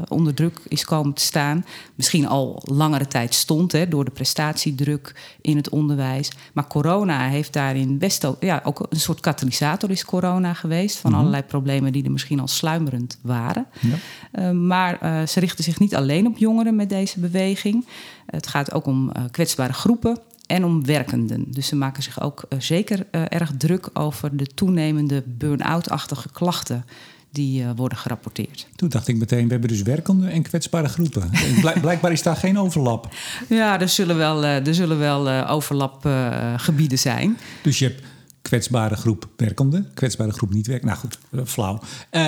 onder 0.08 0.34
druk 0.34 0.60
is 0.68 0.84
komen 0.84 1.12
te 1.12 1.22
staan. 1.22 1.64
Misschien 1.94 2.28
al 2.28 2.62
langere 2.64 3.06
tijd 3.06 3.34
stond 3.34 3.72
hè, 3.72 3.88
door 3.88 4.04
de 4.04 4.10
prestatiedruk 4.10 5.36
in 5.40 5.56
het 5.56 5.68
onderwijs. 5.68 6.30
Maar 6.52 6.66
corona 6.66 7.28
heeft 7.28 7.52
daarin 7.52 7.98
best 7.98 8.24
ook, 8.24 8.36
ja, 8.42 8.60
ook 8.64 8.86
een 8.88 9.00
soort 9.00 9.20
katalysator 9.20 9.90
is 9.90 10.04
corona 10.04 10.54
geweest. 10.54 10.96
Van 10.96 11.10
mm 11.10 11.16
-hmm. 11.16 11.26
allerlei 11.26 11.48
problemen 11.48 11.92
die 11.92 12.04
er 12.04 12.10
misschien 12.10 12.40
al 12.40 12.48
sluimerend 12.48 13.18
waren. 13.22 13.66
Ja. 13.80 14.52
maar 14.52 14.98
ze 15.28 15.40
richten 15.40 15.64
zich 15.64 15.78
niet 15.78 15.94
alleen 15.94 16.26
op 16.26 16.38
jongeren 16.38 16.76
met 16.76 16.88
deze 16.88 17.20
beweging. 17.20 17.86
Het 18.26 18.46
gaat 18.46 18.72
ook 18.72 18.86
om 18.86 19.12
kwetsbare 19.30 19.72
groepen 19.72 20.18
en 20.46 20.64
om 20.64 20.86
werkenden. 20.86 21.44
Dus 21.48 21.66
ze 21.66 21.76
maken 21.76 22.02
zich 22.02 22.20
ook 22.20 22.44
uh, 22.48 22.60
zeker 22.60 23.06
uh, 23.10 23.22
erg 23.28 23.52
druk 23.58 23.88
over 23.92 24.36
de 24.36 24.46
toenemende 24.46 25.22
burn-out-achtige 25.26 26.28
klachten 26.32 26.84
die 27.30 27.62
uh, 27.62 27.70
worden 27.76 27.98
gerapporteerd. 27.98 28.68
Toen 28.76 28.88
dacht 28.88 29.08
ik 29.08 29.16
meteen, 29.16 29.44
we 29.44 29.52
hebben 29.52 29.68
dus 29.68 29.82
werkende 29.82 30.28
en 30.28 30.42
kwetsbare 30.42 30.88
groepen. 30.88 31.30
Blijk, 31.60 31.80
blijkbaar 31.86 32.12
is 32.12 32.22
daar 32.22 32.36
geen 32.36 32.58
overlap. 32.58 33.08
Ja, 33.48 33.80
er 33.80 33.88
zullen 33.88 34.16
wel, 34.16 34.44
er 34.44 34.74
zullen 34.74 34.98
wel 34.98 35.48
overlapgebieden 35.48 36.98
zijn. 36.98 37.38
Dus 37.62 37.78
je 37.78 37.84
hebt 37.84 38.02
kwetsbare 38.42 38.94
groep 38.94 39.28
werkende, 39.36 39.84
kwetsbare 39.94 40.32
groep 40.32 40.52
niet 40.52 40.66
werk. 40.66 40.84
Nou 40.84 40.98
goed, 40.98 41.18
flauw. 41.44 41.80
1,3 42.10 42.20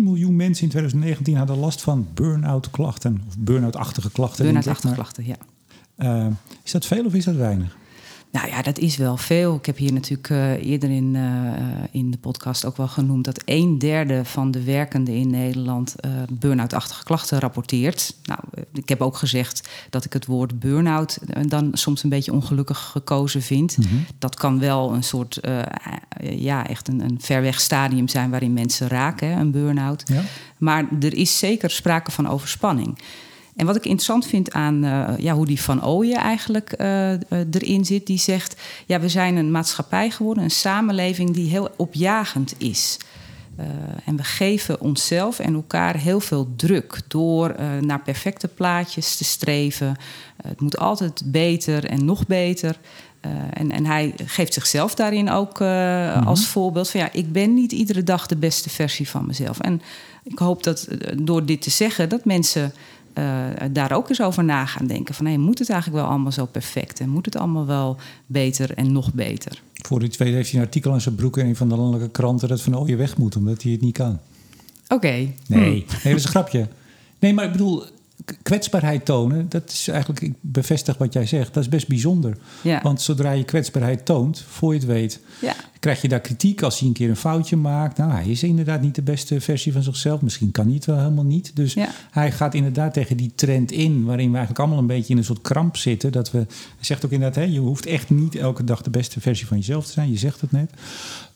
miljoen 0.00 0.36
mensen 0.36 0.64
in 0.64 0.70
2019 0.70 1.36
hadden 1.36 1.58
last 1.58 1.82
van 1.82 2.08
burn-out 2.14 2.70
klachten. 2.70 3.22
Of 3.28 3.38
burn-out-achtige 3.38 4.10
klachten. 4.10 4.44
Burn-out-achtige 4.44 4.94
klachten, 4.94 5.26
ja. 5.26 5.36
Uh, 5.98 6.26
is 6.62 6.72
dat 6.72 6.86
veel 6.86 7.04
of 7.04 7.14
is 7.14 7.24
dat 7.24 7.34
weinig? 7.34 7.76
Nou 8.30 8.48
ja, 8.48 8.62
dat 8.62 8.78
is 8.78 8.96
wel 8.96 9.16
veel. 9.16 9.54
Ik 9.54 9.66
heb 9.66 9.76
hier 9.76 9.92
natuurlijk 9.92 10.28
uh, 10.28 10.64
eerder 10.64 10.90
in, 10.90 11.14
uh, 11.14 11.52
in 11.90 12.10
de 12.10 12.18
podcast 12.18 12.64
ook 12.64 12.76
wel 12.76 12.88
genoemd 12.88 13.24
dat 13.24 13.42
een 13.44 13.78
derde 13.78 14.24
van 14.24 14.50
de 14.50 14.64
werkenden 14.64 15.14
in 15.14 15.30
Nederland 15.30 15.94
uh, 16.04 16.10
burn-out-achtige 16.30 17.04
klachten 17.04 17.38
rapporteert. 17.38 18.14
Nou, 18.24 18.40
ik 18.72 18.88
heb 18.88 19.00
ook 19.00 19.16
gezegd 19.16 19.68
dat 19.90 20.04
ik 20.04 20.12
het 20.12 20.26
woord 20.26 20.58
burn-out 20.58 21.18
dan 21.48 21.70
soms 21.72 22.02
een 22.02 22.10
beetje 22.10 22.32
ongelukkig 22.32 22.78
gekozen 22.78 23.42
vind. 23.42 23.76
Mm 23.76 23.84
-hmm. 23.84 24.04
Dat 24.18 24.34
kan 24.34 24.58
wel 24.58 24.92
een 24.92 25.04
soort, 25.04 25.40
ja, 26.20 26.66
echt 26.66 26.88
een, 26.88 27.00
een 27.00 27.16
ver 27.20 27.42
weg 27.42 27.60
stadium 27.60 28.08
zijn 28.08 28.30
waarin 28.30 28.52
mensen 28.52 28.88
raken, 28.88 29.28
hè, 29.28 29.40
een 29.40 29.50
burn-out. 29.50 30.02
Ja. 30.06 30.22
Maar 30.58 30.88
er 31.00 31.14
is 31.14 31.38
zeker 31.38 31.70
sprake 31.70 32.10
van 32.10 32.28
overspanning. 32.28 32.98
En 33.58 33.66
wat 33.66 33.76
ik 33.76 33.84
interessant 33.84 34.26
vind 34.26 34.52
aan 34.52 34.84
uh, 34.84 35.08
ja, 35.18 35.34
hoe 35.34 35.46
die 35.46 35.60
Van 35.60 35.84
Ooyen 35.84 36.16
eigenlijk 36.16 36.74
uh, 36.80 37.10
erin 37.50 37.84
zit, 37.84 38.06
die 38.06 38.18
zegt: 38.18 38.60
ja, 38.86 39.00
we 39.00 39.08
zijn 39.08 39.36
een 39.36 39.50
maatschappij 39.50 40.10
geworden, 40.10 40.44
een 40.44 40.50
samenleving 40.50 41.30
die 41.30 41.50
heel 41.50 41.70
opjagend 41.76 42.54
is. 42.58 42.98
Uh, 43.58 43.64
en 44.04 44.16
we 44.16 44.24
geven 44.24 44.80
onszelf 44.80 45.38
en 45.38 45.54
elkaar 45.54 45.96
heel 45.96 46.20
veel 46.20 46.48
druk 46.56 47.00
door 47.08 47.54
naar 47.80 48.02
perfecte 48.02 48.48
plaatjes 48.48 49.16
te 49.16 49.24
streven. 49.24 49.96
het 50.42 50.60
moet 50.60 50.78
altijd 50.78 51.22
beter 51.24 51.84
en 51.84 52.04
nog 52.04 52.26
beter. 52.26 52.78
en, 53.52 53.70
en 53.70 53.86
hij 53.86 54.14
geeft 54.24 54.54
zichzelf 54.54 54.94
daarin 54.94 55.30
ook 55.30 55.60
mm-hmm. 55.60 56.26
als 56.26 56.46
voorbeeld 56.46 56.90
van 56.90 57.00
ja, 57.00 57.08
ik 57.12 57.32
ben 57.32 57.54
niet 57.54 57.72
iedere 57.72 58.02
dag 58.02 58.26
de 58.26 58.36
beste 58.36 58.70
versie 58.70 59.08
van 59.08 59.26
mezelf. 59.26 59.60
En 59.60 59.82
ik 60.22 60.38
hoop 60.38 60.62
dat 60.62 60.88
door 61.16 61.44
dit 61.44 61.62
te 61.62 61.70
zeggen, 61.70 62.08
dat 62.08 62.24
mensen 62.24 62.72
uh, 63.18 63.68
daar 63.70 63.92
ook 63.92 64.08
eens 64.08 64.22
over 64.22 64.44
na 64.44 64.66
gaan 64.66 64.86
denken. 64.86 65.14
Van 65.14 65.26
hey, 65.26 65.36
moet 65.36 65.58
het 65.58 65.70
eigenlijk 65.70 66.02
wel 66.02 66.10
allemaal 66.10 66.32
zo 66.32 66.46
perfect? 66.46 67.00
En 67.00 67.08
moet 67.08 67.24
het 67.24 67.36
allemaal 67.36 67.66
wel 67.66 67.96
beter 68.26 68.74
en 68.74 68.92
nog 68.92 69.12
beter? 69.12 69.62
Voor 69.74 70.00
die 70.00 70.08
tweede 70.08 70.36
heeft 70.36 70.50
hij 70.50 70.60
een 70.60 70.66
artikel 70.66 70.92
aan 70.92 71.00
zijn 71.00 71.14
broek 71.14 71.36
in 71.36 71.46
een 71.46 71.56
van 71.56 71.68
de 71.68 71.76
landelijke 71.76 72.10
kranten 72.10 72.48
dat 72.48 72.62
Van 72.62 72.78
Ooyen 72.78 72.98
weg 72.98 73.16
moet, 73.16 73.36
omdat 73.36 73.62
hij 73.62 73.72
het 73.72 73.80
niet 73.80 73.96
kan. 73.96 74.18
Oké. 74.84 74.94
Okay. 74.94 75.34
Nee. 75.46 75.60
nee, 75.60 75.84
dat 76.02 76.12
is 76.12 76.24
een 76.24 76.30
grapje. 76.30 76.68
Nee, 77.18 77.34
maar 77.34 77.44
ik 77.44 77.52
bedoel, 77.52 77.84
kwetsbaarheid 78.42 79.04
tonen, 79.04 79.46
dat 79.48 79.70
is 79.70 79.88
eigenlijk, 79.88 80.20
ik 80.20 80.32
bevestig 80.40 80.98
wat 80.98 81.12
jij 81.12 81.26
zegt, 81.26 81.54
dat 81.54 81.62
is 81.62 81.68
best 81.68 81.88
bijzonder. 81.88 82.36
Ja. 82.62 82.80
Want 82.82 83.00
zodra 83.00 83.30
je 83.30 83.44
kwetsbaarheid 83.44 84.04
toont, 84.04 84.44
voor 84.48 84.72
je 84.72 84.78
het 84.78 84.88
weet, 84.88 85.20
ja. 85.40 85.54
krijg 85.80 86.02
je 86.02 86.08
daar 86.08 86.20
kritiek 86.20 86.62
als 86.62 86.78
hij 86.78 86.88
een 86.88 86.94
keer 86.94 87.08
een 87.08 87.16
foutje 87.16 87.56
maakt. 87.56 87.96
Nou, 87.98 88.12
hij 88.12 88.26
is 88.26 88.42
inderdaad 88.42 88.80
niet 88.80 88.94
de 88.94 89.02
beste 89.02 89.40
versie 89.40 89.72
van 89.72 89.82
zichzelf. 89.82 90.20
Misschien 90.20 90.50
kan 90.50 90.64
hij 90.64 90.74
het 90.74 90.84
wel 90.84 90.98
helemaal 90.98 91.24
niet. 91.24 91.56
Dus 91.56 91.74
ja. 91.74 91.88
hij 92.10 92.32
gaat 92.32 92.54
inderdaad 92.54 92.92
tegen 92.92 93.16
die 93.16 93.32
trend 93.34 93.72
in, 93.72 94.04
waarin 94.04 94.28
we 94.28 94.36
eigenlijk 94.36 94.58
allemaal 94.58 94.78
een 94.78 94.86
beetje 94.86 95.12
in 95.12 95.18
een 95.18 95.24
soort 95.24 95.40
kramp 95.40 95.76
zitten. 95.76 96.12
Dat 96.12 96.30
we, 96.30 96.38
hij 96.38 96.46
zegt 96.80 97.04
ook 97.04 97.10
inderdaad, 97.10 97.44
hè, 97.44 97.50
je 97.50 97.60
hoeft 97.60 97.86
echt 97.86 98.10
niet 98.10 98.34
elke 98.34 98.64
dag 98.64 98.82
de 98.82 98.90
beste 98.90 99.20
versie 99.20 99.46
van 99.46 99.56
jezelf 99.56 99.86
te 99.86 99.92
zijn. 99.92 100.10
Je 100.10 100.18
zegt 100.18 100.40
het 100.40 100.52
net. 100.52 100.70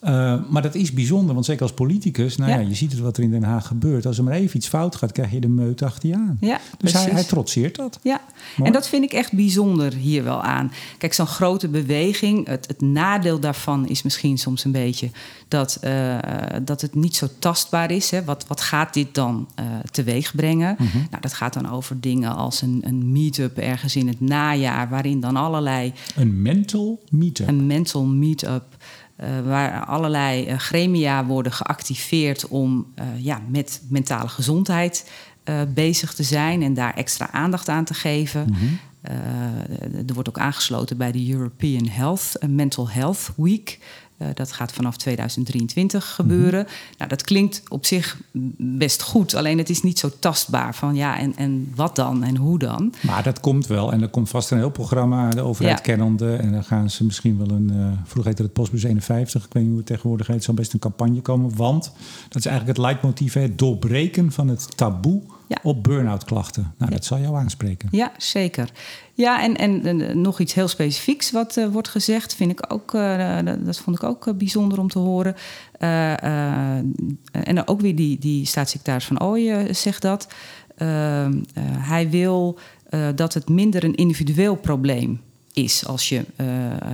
Uh, 0.03 0.09
maar 0.49 0.61
dat 0.61 0.75
is 0.75 0.91
bijzonder, 0.91 1.33
want 1.33 1.45
zeker 1.45 1.61
als 1.61 1.73
politicus, 1.73 2.37
nou 2.37 2.51
ja. 2.51 2.59
ja. 2.59 2.67
je 2.67 2.75
ziet 2.75 2.91
het 2.91 3.01
wat 3.01 3.17
er 3.17 3.23
in 3.23 3.31
Den 3.31 3.43
Haag 3.43 3.67
gebeurt. 3.67 4.05
Als 4.05 4.17
er 4.17 4.23
maar 4.23 4.33
even 4.33 4.57
iets 4.57 4.67
fout 4.67 4.95
gaat, 4.95 5.11
krijg 5.11 5.31
je 5.31 5.39
de 5.39 5.47
meut 5.47 5.81
achter 5.81 6.09
je 6.09 6.15
aan. 6.15 6.37
Ja, 6.39 6.59
dus 6.83 6.93
hij, 6.93 7.11
hij, 7.11 7.23
trotseert 7.23 7.75
dat. 7.75 7.99
Ja, 8.01 8.21
Mooi. 8.55 8.69
en 8.69 8.73
dat 8.73 8.87
vind 8.87 9.03
ik 9.03 9.13
echt 9.13 9.33
bijzonder 9.33 9.93
hier 9.93 10.23
wel 10.23 10.41
aan. 10.41 10.71
Kijk, 10.97 11.13
zo'n 11.13 11.27
grote 11.27 11.67
beweging, 11.67 12.47
het, 12.47 12.67
het, 12.67 12.81
nadeel 12.81 13.39
daarvan 13.39 13.87
is 13.87 14.01
misschien 14.01 14.37
soms 14.37 14.63
een 14.63 14.71
beetje 14.71 15.09
dat, 15.47 15.79
uh, 15.83 16.17
dat 16.63 16.81
het 16.81 16.95
niet 16.95 17.15
zo 17.15 17.27
tastbaar 17.39 17.91
is. 17.91 18.11
Hè. 18.11 18.23
Wat, 18.23 18.47
wat 18.47 18.61
gaat 18.61 18.93
dit 18.93 19.15
dan 19.15 19.47
uh, 19.59 19.65
teweeg 19.91 20.35
brengen? 20.35 20.75
Mhm. 20.79 20.97
Nou, 20.97 21.21
dat 21.21 21.33
gaat 21.33 21.53
dan 21.53 21.71
over 21.71 21.99
dingen 21.99 22.35
als 22.35 22.61
een, 22.61 22.81
een 22.85 23.11
meet-up 23.11 23.57
ergens 23.57 23.95
in 23.95 24.07
het 24.07 24.19
najaar, 24.19 24.89
waarin 24.89 25.19
dan 25.19 25.35
allerlei. 25.35 25.93
Een 26.15 26.41
mental 26.41 27.03
meet-up. 27.09 27.47
Een 27.47 27.67
mental 27.67 28.05
meet-up. 28.05 28.63
Uh, 29.19 29.27
waar 29.45 29.85
allerlei 29.85 30.57
gremia 30.57 31.25
worden 31.25 31.51
geactiveerd 31.51 32.47
om 32.47 32.85
ja, 33.17 33.41
met 33.47 33.81
mentale 33.89 34.27
gezondheid 34.27 35.05
bezig 35.73 36.13
te 36.13 36.23
zijn 36.23 36.61
en 36.61 36.73
daar 36.73 36.93
extra 36.93 37.31
aandacht 37.31 37.69
aan 37.69 37.85
te 37.85 37.93
geven. 37.93 38.47
Mhm. 38.49 38.65
er 40.07 40.13
wordt 40.13 40.29
ook 40.29 40.39
aangesloten 40.39 40.97
bij 40.97 41.11
de 41.11 41.31
European 41.31 41.87
Health 41.87 42.37
Mental 42.47 42.89
Health 42.89 43.31
Week. 43.35 43.79
Uh, 44.17 44.27
dat 44.33 44.51
gaat 44.51 44.71
vanaf 44.71 44.97
2023 44.97 46.13
gebeuren. 46.15 46.63
Mhm. 46.63 46.71
Nou, 46.97 47.09
dat 47.09 47.21
klinkt 47.21 47.63
op 47.67 47.85
zich 47.85 48.17
best 48.57 49.01
goed, 49.01 49.33
alleen 49.33 49.57
het 49.57 49.69
is 49.69 49.81
niet 49.81 49.99
zo 49.99 50.11
tastbaar 50.19 50.75
van 50.75 50.95
ja, 50.95 51.19
en, 51.19 51.35
en 51.35 51.71
wat 51.75 51.95
dan 51.95 52.23
en 52.23 52.35
hoe 52.37 52.59
dan. 52.59 52.93
Maar 53.01 53.23
dat 53.23 53.39
komt 53.39 53.67
wel 53.67 53.91
en 53.91 54.01
er 54.01 54.09
komt 54.09 54.29
vast 54.29 54.51
een 54.51 54.57
heel 54.57 54.69
programma, 54.71 55.29
de 55.29 55.41
overheid 55.41 55.77
Ja. 55.77 55.83
kennende. 55.83 56.35
En 56.35 56.51
dan 56.51 56.63
gaan 56.63 56.89
ze 56.89 57.03
misschien 57.05 57.37
wel 57.37 57.49
een, 57.49 57.71
uh, 57.73 57.87
vroeger 58.03 58.25
heette 58.25 58.43
het 58.43 58.53
Postbus 58.53 58.83
51, 58.83 59.45
ik 59.45 59.53
weet 59.53 59.63
niet 59.63 59.71
hoe 59.71 59.81
het 59.81 59.87
tegenwoordig 59.87 60.27
heet, 60.27 60.43
zal 60.43 60.53
best 60.53 60.73
een 60.73 60.79
campagne 60.79 61.21
komen. 61.21 61.55
Want 61.55 61.83
dat 62.29 62.35
is 62.37 62.45
eigenlijk 62.45 62.77
het 62.77 62.85
leidmotief, 62.85 63.33
het 63.33 63.57
doorbreken 63.57 64.31
van 64.31 64.47
het 64.47 64.77
taboe 64.77 65.21
Ja. 65.47 65.57
op 65.63 65.83
burn-out 65.83 66.23
klachten. 66.23 66.73
Nou, 66.77 66.91
dat 66.91 67.05
zal 67.05 67.19
jou 67.19 67.35
aanspreken. 67.35 67.89
Ja, 67.91 68.11
zeker. 68.17 68.69
Ja, 69.13 69.41
en, 69.41 69.55
en, 69.55 69.85
en 69.85 70.21
nog 70.21 70.39
iets 70.39 70.53
heel 70.53 70.67
specifieks 70.67 71.31
wat 71.31 71.57
uh, 71.57 71.67
wordt 71.67 71.87
gezegd, 71.87 72.35
vind 72.35 72.51
ik 72.51 72.73
ook, 72.73 72.93
uh, 72.93 73.39
dat, 73.45 73.65
dat, 73.65 73.77
vond 73.77 73.95
ik 73.95 74.03
ook 74.03 74.27
uh, 74.27 74.33
bijzonder 74.33 74.79
om 74.79 74.87
te 74.87 74.99
horen. 74.99 75.35
en 77.31 77.67
ook 77.67 77.81
weer 77.81 77.95
die, 77.95 78.19
die 78.19 78.45
staatssecretaris 78.45 79.05
van 79.05 79.21
Ooyen 79.21 79.75
zegt 79.75 80.01
dat. 80.01 80.27
hij 81.77 82.09
wil 82.09 82.59
dat 83.15 83.33
het 83.33 83.49
minder 83.49 83.83
een 83.83 83.95
individueel 83.95 84.55
probleem 84.55 85.21
is 85.53 85.85
als 85.85 86.09
je, 86.09 86.25
uh, 86.37 86.47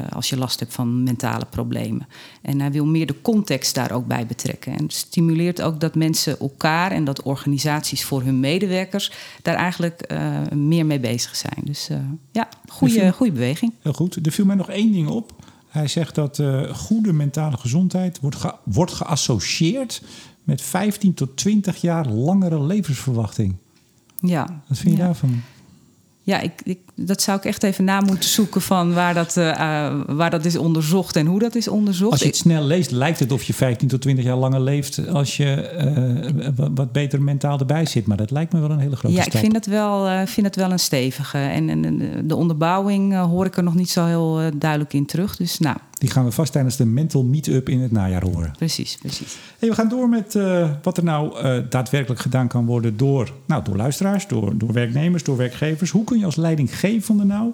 als 0.09 0.29
je 0.29 0.37
last 0.37 0.59
hebt 0.59 0.73
van 0.73 1.03
mentale 1.03 1.45
problemen. 1.49 2.07
En 2.41 2.59
hij 2.59 2.71
wil 2.71 2.85
meer 2.85 3.05
de 3.05 3.21
context 3.21 3.75
daar 3.75 3.91
ook 3.91 4.07
bij 4.07 4.25
betrekken. 4.25 4.77
En 4.77 4.89
stimuleert 4.89 5.61
ook 5.61 5.79
dat 5.79 5.95
mensen 5.95 6.39
elkaar 6.39 6.91
en 6.91 7.03
dat 7.03 7.21
organisaties 7.21 8.03
voor 8.03 8.23
hun 8.23 8.39
medewerkers 8.39 9.11
daar 9.41 9.55
eigenlijk 9.55 10.11
uh, 10.11 10.39
meer 10.55 10.85
mee 10.85 10.99
bezig 10.99 11.35
zijn. 11.35 11.61
Dus 11.63 11.89
uh, 11.89 11.97
ja, 12.31 12.49
goede, 12.67 13.11
goede 13.11 13.31
beweging. 13.31 13.73
Heel 13.81 13.93
goed. 13.93 14.25
Er 14.25 14.31
viel 14.31 14.45
mij 14.45 14.55
nog 14.55 14.69
één 14.69 14.91
ding 14.91 15.07
op. 15.07 15.31
Hij 15.67 15.87
zegt 15.87 16.15
dat 16.15 16.41
goede 16.71 17.13
mentale 17.13 17.57
gezondheid 17.57 18.19
wordt, 18.19 18.35
ge 18.35 18.53
wordt 18.63 18.91
geassocieerd 18.91 20.01
met 20.43 20.61
15 20.61 21.13
tot 21.13 21.37
20 21.37 21.81
jaar 21.81 22.07
langere 22.07 22.63
levensverwachting. 22.63 23.55
Ja. 24.21 24.61
Wat 24.67 24.77
vind 24.77 24.95
je 24.95 24.99
ja. 24.99 25.05
daarvan? 25.05 25.41
Ja, 26.29 26.39
ik, 26.39 26.51
ik, 26.63 26.79
dat 26.95 27.21
zou 27.21 27.37
ik 27.37 27.45
echt 27.45 27.63
even 27.63 27.83
na 27.83 28.01
moeten 28.01 28.29
zoeken 28.29 28.61
van 28.61 28.93
waar 28.93 29.13
dat, 29.13 29.37
uh, 29.37 29.93
waar 30.07 30.29
dat 30.29 30.45
is 30.45 30.57
onderzocht 30.57 31.15
en 31.15 31.25
hoe 31.25 31.39
dat 31.39 31.55
is 31.55 31.67
onderzocht. 31.67 32.11
Als 32.11 32.21
je 32.21 32.27
het 32.27 32.35
snel 32.35 32.63
leest, 32.63 32.91
lijkt 32.91 33.19
het 33.19 33.31
of 33.31 33.43
je 33.43 33.53
15 33.53 33.87
tot 33.87 34.01
20 34.01 34.25
jaar 34.25 34.35
langer 34.35 34.61
leeft 34.61 35.07
als 35.07 35.37
je 35.37 35.71
uh, 36.57 36.67
wat 36.73 36.91
beter 36.91 37.21
mentaal 37.21 37.59
erbij 37.59 37.85
zit. 37.85 38.07
Maar 38.07 38.17
dat 38.17 38.31
lijkt 38.31 38.53
me 38.53 38.59
wel 38.59 38.71
een 38.71 38.79
hele 38.79 38.95
grote 38.95 39.15
ja, 39.15 39.21
stap. 39.21 39.33
Ja, 39.33 39.39
ik 39.39 39.45
vind 39.45 39.65
het 39.65 39.65
wel, 39.65 40.07
uh, 40.07 40.25
vind 40.25 40.45
het 40.45 40.55
wel 40.55 40.71
een 40.71 40.79
stevige. 40.79 41.37
En, 41.37 41.69
en 41.69 42.27
de 42.27 42.35
onderbouwing 42.35 43.17
hoor 43.17 43.45
ik 43.45 43.57
er 43.57 43.63
nog 43.63 43.75
niet 43.75 43.89
zo 43.89 44.05
heel 44.05 44.41
duidelijk 44.55 44.93
in 44.93 45.05
terug. 45.05 45.35
Dus 45.35 45.59
nou. 45.59 45.77
Die 45.99 46.09
gaan 46.09 46.25
we 46.25 46.31
vast 46.31 46.51
tijdens 46.51 46.75
de 46.75 46.85
mental 46.85 47.23
meet-up 47.23 47.69
in 47.69 47.79
het 47.79 47.91
najaar 47.91 48.23
horen. 48.23 48.53
Precies, 48.57 48.97
precies. 48.97 49.37
Hey, 49.59 49.69
we 49.69 49.75
gaan 49.75 49.89
door 49.89 50.09
met 50.09 50.35
uh, 50.35 50.69
wat 50.83 50.97
er 50.97 51.03
nou 51.03 51.43
uh, 51.43 51.63
daadwerkelijk 51.69 52.21
gedaan 52.21 52.47
kan 52.47 52.65
worden 52.65 52.97
door, 52.97 53.33
nou, 53.45 53.63
door 53.63 53.75
luisteraars, 53.75 54.27
door, 54.27 54.57
door 54.57 54.73
werknemers, 54.73 55.23
door 55.23 55.37
werkgevers. 55.37 55.89
Hoe 55.89 56.03
kun 56.03 56.19
je 56.19 56.25
als 56.25 56.35
leidinggevende 56.35 57.23
nou 57.23 57.51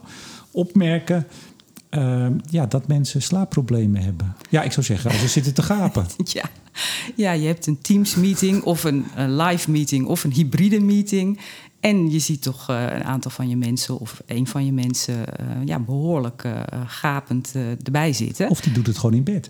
opmerken 0.52 1.28
ehm, 1.90 2.34
ja, 2.50 2.66
dat 2.66 2.88
mensen 2.88 3.22
slaapproblemen 3.22 4.02
hebben. 4.02 4.36
Ja, 4.50 4.64
ik 4.64 4.72
zou 4.72 4.86
zeggen, 4.86 5.12
als 5.12 5.20
ze 5.20 5.28
zitten 5.28 5.54
te 5.54 5.62
gapen. 5.62 6.06
Ja. 6.34 6.44
ja, 7.16 7.32
je 7.32 7.48
hebt 7.48 7.68
een 7.68 7.82
Teams-meeting 7.82 8.64
of 8.64 8.84
een, 8.84 9.06
een 9.16 9.36
live-meeting 9.36 10.06
of 10.06 10.24
een 10.24 10.32
hybride 10.32 10.80
meeting. 10.80 11.40
En 11.86 12.12
je 12.12 12.20
ziet 12.20 12.42
toch 12.42 12.70
eh, 12.70 12.84
een 12.84 13.04
aantal 13.04 13.32
van 13.32 13.50
je 13.50 13.56
mensen 13.56 14.00
of 14.00 14.22
een 14.26 14.48
van 14.48 14.66
je 14.66 14.72
mensen 14.72 15.38
eh, 15.38 15.46
ja, 15.66 15.80
behoorlijk 15.80 16.44
eh, 16.44 16.62
gapend 16.86 17.54
erbij 17.84 18.14
zitten. 18.14 18.50
Of 18.50 18.62
die 18.62 18.74
doet 18.74 18.88
het 18.88 18.98
gewoon 18.98 19.16
in 19.16 19.24
bed. 19.24 19.50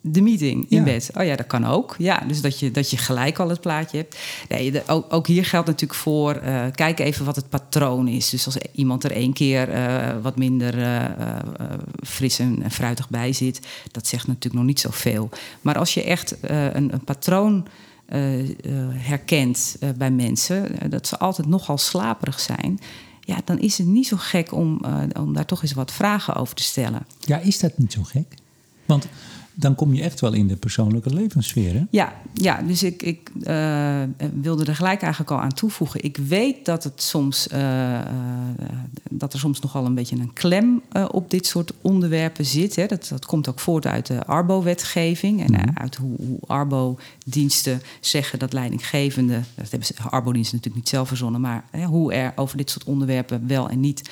De 0.00 0.20
meeting 0.20 0.70
in 0.70 0.84
bed. 0.84 1.10
Oh 1.14 1.24
ja, 1.24 1.36
dat 1.36 1.46
kan 1.46 1.66
ook. 1.66 1.94
Ja, 1.98 2.22
dus 2.26 2.40
dat 2.40 2.58
je, 2.58 2.70
dat 2.70 2.90
je 2.90 2.96
gelijk 2.96 3.38
al 3.38 3.48
het 3.48 3.60
plaatje 3.60 3.96
hebt. 3.96 4.18
Nee, 4.48 4.82
ook, 4.86 5.12
ook, 5.12 5.26
hier 5.26 5.44
geldt 5.44 5.66
natuurlijk 5.66 6.00
voor... 6.00 6.40
Uh, 6.44 6.64
kijk 6.74 6.98
even 6.98 7.24
wat 7.24 7.36
het 7.36 7.48
patroon 7.48 8.08
is. 8.08 8.30
Dus 8.30 8.46
als 8.46 8.56
iemand 8.72 9.04
er 9.04 9.12
één 9.12 9.32
keer 9.32 9.68
wat 10.22 10.36
minder 10.36 10.74
fris 12.02 12.38
en, 12.38 12.70
fruitig 12.70 13.08
bij 13.08 13.32
zit... 13.32 13.60
dat 13.90 14.06
zegt 14.06 14.26
natuurlijk 14.26 14.54
nog 14.54 14.64
niet 14.64 14.80
zoveel. 14.80 15.28
Maar 15.60 15.78
als 15.78 15.94
je 15.94 16.02
echt 16.02 16.36
een, 16.42 16.92
een 16.92 17.04
patroon 17.04 17.66
uh, 17.66 17.70
herkent 18.92 19.76
uh, 19.80 19.90
bij 19.96 20.10
mensen, 20.10 20.90
dat 20.90 21.06
ze 21.06 21.18
altijd 21.18 21.46
nogal 21.46 21.78
slaperig 21.78 22.40
zijn. 22.40 22.78
Ja, 23.20 23.38
dan 23.44 23.58
is 23.58 23.78
het 23.78 23.86
niet 23.86 24.06
zo 24.06 24.16
gek 24.16 24.52
om, 24.52 24.80
om 25.18 25.34
daar 25.34 25.44
toch 25.44 25.62
eens 25.62 25.72
wat 25.72 25.92
vragen 25.92 26.34
over 26.34 26.54
te 26.54 26.62
stellen. 26.62 27.06
Ja, 27.20 27.38
is 27.38 27.58
dat 27.58 27.78
niet 27.78 27.92
zo 27.92 28.02
gek? 28.02 28.34
Want 28.86 29.06
dan 29.60 29.74
kom 29.74 29.94
je 29.94 30.02
echt 30.02 30.20
wel 30.20 30.32
in 30.32 30.46
de 30.46 30.56
persoonlijke 30.56 31.14
levenssfeer. 31.14 31.74
Hè? 31.74 31.84
Ja, 31.90 32.12
ja, 32.32 32.62
dus 32.62 32.82
ik, 32.82 33.02
ik 33.02 33.30
uh, 33.42 34.02
wilde 34.40 34.64
er 34.64 34.74
gelijk 34.74 35.02
eigenlijk 35.02 35.32
al 35.32 35.40
aan 35.40 35.54
toevoegen. 35.54 36.04
Ik 36.04 36.16
weet 36.16 36.64
dat, 36.64 36.84
het 36.84 37.02
soms, 37.02 37.48
uh, 37.52 37.58
uh, 37.58 38.00
dat 39.10 39.32
er 39.32 39.38
soms 39.38 39.60
nogal 39.60 39.86
een 39.86 39.94
beetje 39.94 40.16
een 40.16 40.32
klem 40.32 40.82
op 41.10 41.30
dit 41.30 41.46
soort 41.46 41.72
onderwerpen 41.80 42.44
zit. 42.44 42.76
Hè. 42.76 42.86
Dat, 42.86 43.06
dat 43.08 43.26
komt 43.26 43.48
ook 43.48 43.60
voort 43.60 43.86
uit 43.86 44.06
de 44.06 44.24
Arbo-wetgeving 44.24 45.40
en 45.40 45.52
mm 45.52 45.58
uit 45.74 45.96
hoe, 45.96 46.16
hoe 46.16 46.38
Arbo-diensten 46.46 47.82
zeggen 48.00 48.38
dat 48.38 48.52
leidinggevende, 48.52 49.40
dat 49.54 49.70
hebben 49.70 49.88
Arbo-diensten 50.10 50.56
natuurlijk 50.56 50.84
niet 50.84 50.88
zelf 50.88 51.08
verzonnen, 51.08 51.40
maar 51.40 51.64
hè, 51.70 51.84
hoe 51.84 52.12
er 52.12 52.32
over 52.36 52.56
dit 52.56 52.70
soort 52.70 52.84
onderwerpen 52.84 53.46
wel 53.46 53.68
en 53.68 53.80
niet 53.80 54.10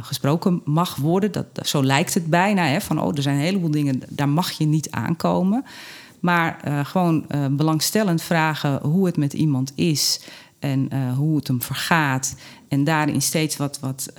gesproken 0.00 0.60
mag 0.64 0.96
worden. 0.96 1.32
Dat, 1.32 1.46
zo 1.62 1.82
lijkt 1.82 2.14
het 2.14 2.26
bijna. 2.26 2.66
Hè, 2.66 2.80
van 2.80 3.00
oh, 3.00 3.16
er 3.16 3.22
zijn 3.22 3.36
een 3.36 3.42
heleboel 3.42 3.70
dingen, 3.70 4.02
daar 4.08 4.28
mag 4.28 4.50
je 4.50 4.64
niet 4.64 4.90
aankomen. 4.90 5.64
Maar 6.20 6.60
uh, 6.68 6.84
gewoon 6.84 7.24
uh, 7.28 7.46
belangstellend 7.50 8.22
vragen 8.22 8.80
hoe 8.82 9.06
het 9.06 9.16
met 9.16 9.32
iemand 9.32 9.72
is 9.74 10.20
en 10.58 11.12
hoe 11.12 11.36
het 11.36 11.46
hem 11.46 11.62
vergaat. 11.62 12.36
En 12.68 12.84
daarin 12.84 13.22
steeds 13.22 13.56
wat, 13.56 13.80
wat, 13.80 14.12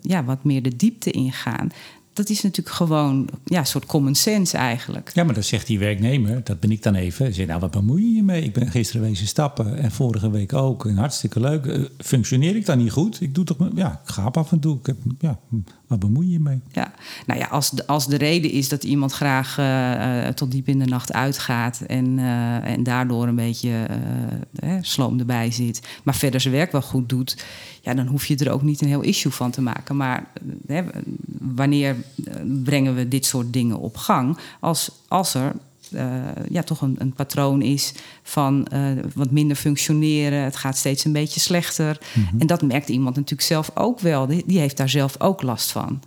ja, 0.00 0.24
wat 0.24 0.44
meer 0.44 0.62
de 0.62 0.76
diepte 0.76 1.10
ingaan 1.10 1.70
dat 2.20 2.28
is 2.30 2.42
natuurlijk 2.42 2.76
gewoon 2.76 3.28
ja, 3.44 3.58
een 3.58 3.66
soort 3.66 3.86
common 3.86 4.14
sense 4.14 4.56
eigenlijk. 4.56 5.10
Ja, 5.14 5.24
maar 5.24 5.34
dan 5.34 5.42
zegt 5.42 5.66
die 5.66 5.78
werknemer, 5.78 6.44
dat 6.44 6.60
ben 6.60 6.70
ik 6.70 6.82
dan 6.82 6.94
even. 6.94 7.34
Zeg, 7.34 7.46
nou, 7.46 7.60
wat 7.60 7.70
bemoei 7.70 8.02
je 8.02 8.14
je 8.14 8.22
mee? 8.22 8.42
Ik 8.42 8.52
ben 8.52 8.70
gisteren 8.70 9.02
wezen 9.02 9.26
stappen 9.26 9.78
en 9.78 9.90
vorige 9.90 10.30
week 10.30 10.52
ook. 10.52 10.86
En 10.86 10.96
hartstikke 10.96 11.40
leuk. 11.40 11.64
Uh, 11.64 11.84
functioneer 11.98 12.56
ik 12.56 12.66
dan 12.66 12.78
niet 12.78 12.90
goed? 12.90 13.20
Ik 13.20 13.34
doe 13.34 13.44
toch, 13.44 13.56
ja, 13.74 14.00
ik 14.04 14.12
gaap 14.12 14.36
af 14.36 14.52
en 14.52 14.60
toe. 14.60 14.78
Ik 14.78 14.86
heb, 14.86 14.96
ja, 15.18 15.38
wat 15.86 15.98
bemoei 15.98 16.26
je 16.26 16.32
je 16.32 16.40
mee? 16.40 16.60
Ja, 16.72 16.92
nou 17.26 17.40
ja, 17.40 17.46
als 17.46 17.70
de, 17.70 17.86
als 17.86 18.06
de 18.06 18.16
reden 18.16 18.50
is 18.50 18.68
dat 18.68 18.84
iemand 18.84 19.12
graag 19.12 19.58
uh, 19.58 20.28
tot 20.28 20.50
diep 20.50 20.68
in 20.68 20.78
de 20.78 20.84
nacht 20.84 21.12
uitgaat 21.12 21.80
en, 21.86 22.18
uh, 22.18 22.66
en 22.66 22.82
daardoor 22.82 23.28
een 23.28 23.34
beetje 23.34 23.86
sloom 24.80 25.18
erbij 25.18 25.50
zit, 25.50 25.80
maar 26.02 26.14
verder 26.14 26.40
zijn 26.40 26.54
werk 26.54 26.72
wel 26.72 26.82
goed 26.82 27.08
doet, 27.08 27.44
ja, 27.80 27.94
dan 27.94 28.06
hoef 28.06 28.26
je 28.26 28.36
er 28.36 28.50
ook 28.50 28.62
niet 28.62 28.80
een 28.80 28.88
heel 28.88 29.00
issue 29.00 29.32
van 29.32 29.50
te 29.50 29.62
maken. 29.62 29.96
Maar 29.96 30.26
wanneer 31.40 31.96
brengen 32.64 32.94
we 32.94 33.08
dit 33.08 33.26
soort 33.26 33.52
dingen 33.52 33.78
op 33.78 33.96
gang? 33.96 34.38
Als, 34.60 34.90
als 35.08 35.34
er 35.34 35.52
uh, 35.94 36.02
ja, 36.48 36.62
toch 36.62 36.80
een, 36.80 36.96
een, 36.98 37.12
patroon 37.12 37.62
is 37.62 37.92
van 38.22 38.66
uh, 38.72 38.80
wat 39.14 39.30
minder 39.30 39.56
functioneren. 39.56 40.42
Het 40.42 40.56
gaat 40.56 40.76
steeds 40.76 41.04
een 41.04 41.12
beetje 41.12 41.40
slechter. 41.40 41.98
Mm 42.14 42.24
-hmm. 42.30 42.40
En 42.40 42.46
dat 42.46 42.62
merkt 42.62 42.88
iemand 42.88 43.14
natuurlijk 43.14 43.48
zelf 43.48 43.70
ook 43.74 44.00
wel. 44.00 44.26
Die, 44.26 44.42
die 44.46 44.58
heeft 44.58 44.76
daar 44.76 44.88
zelf 44.88 45.20
ook 45.20 45.42
last 45.42 45.70
van. 45.70 46.00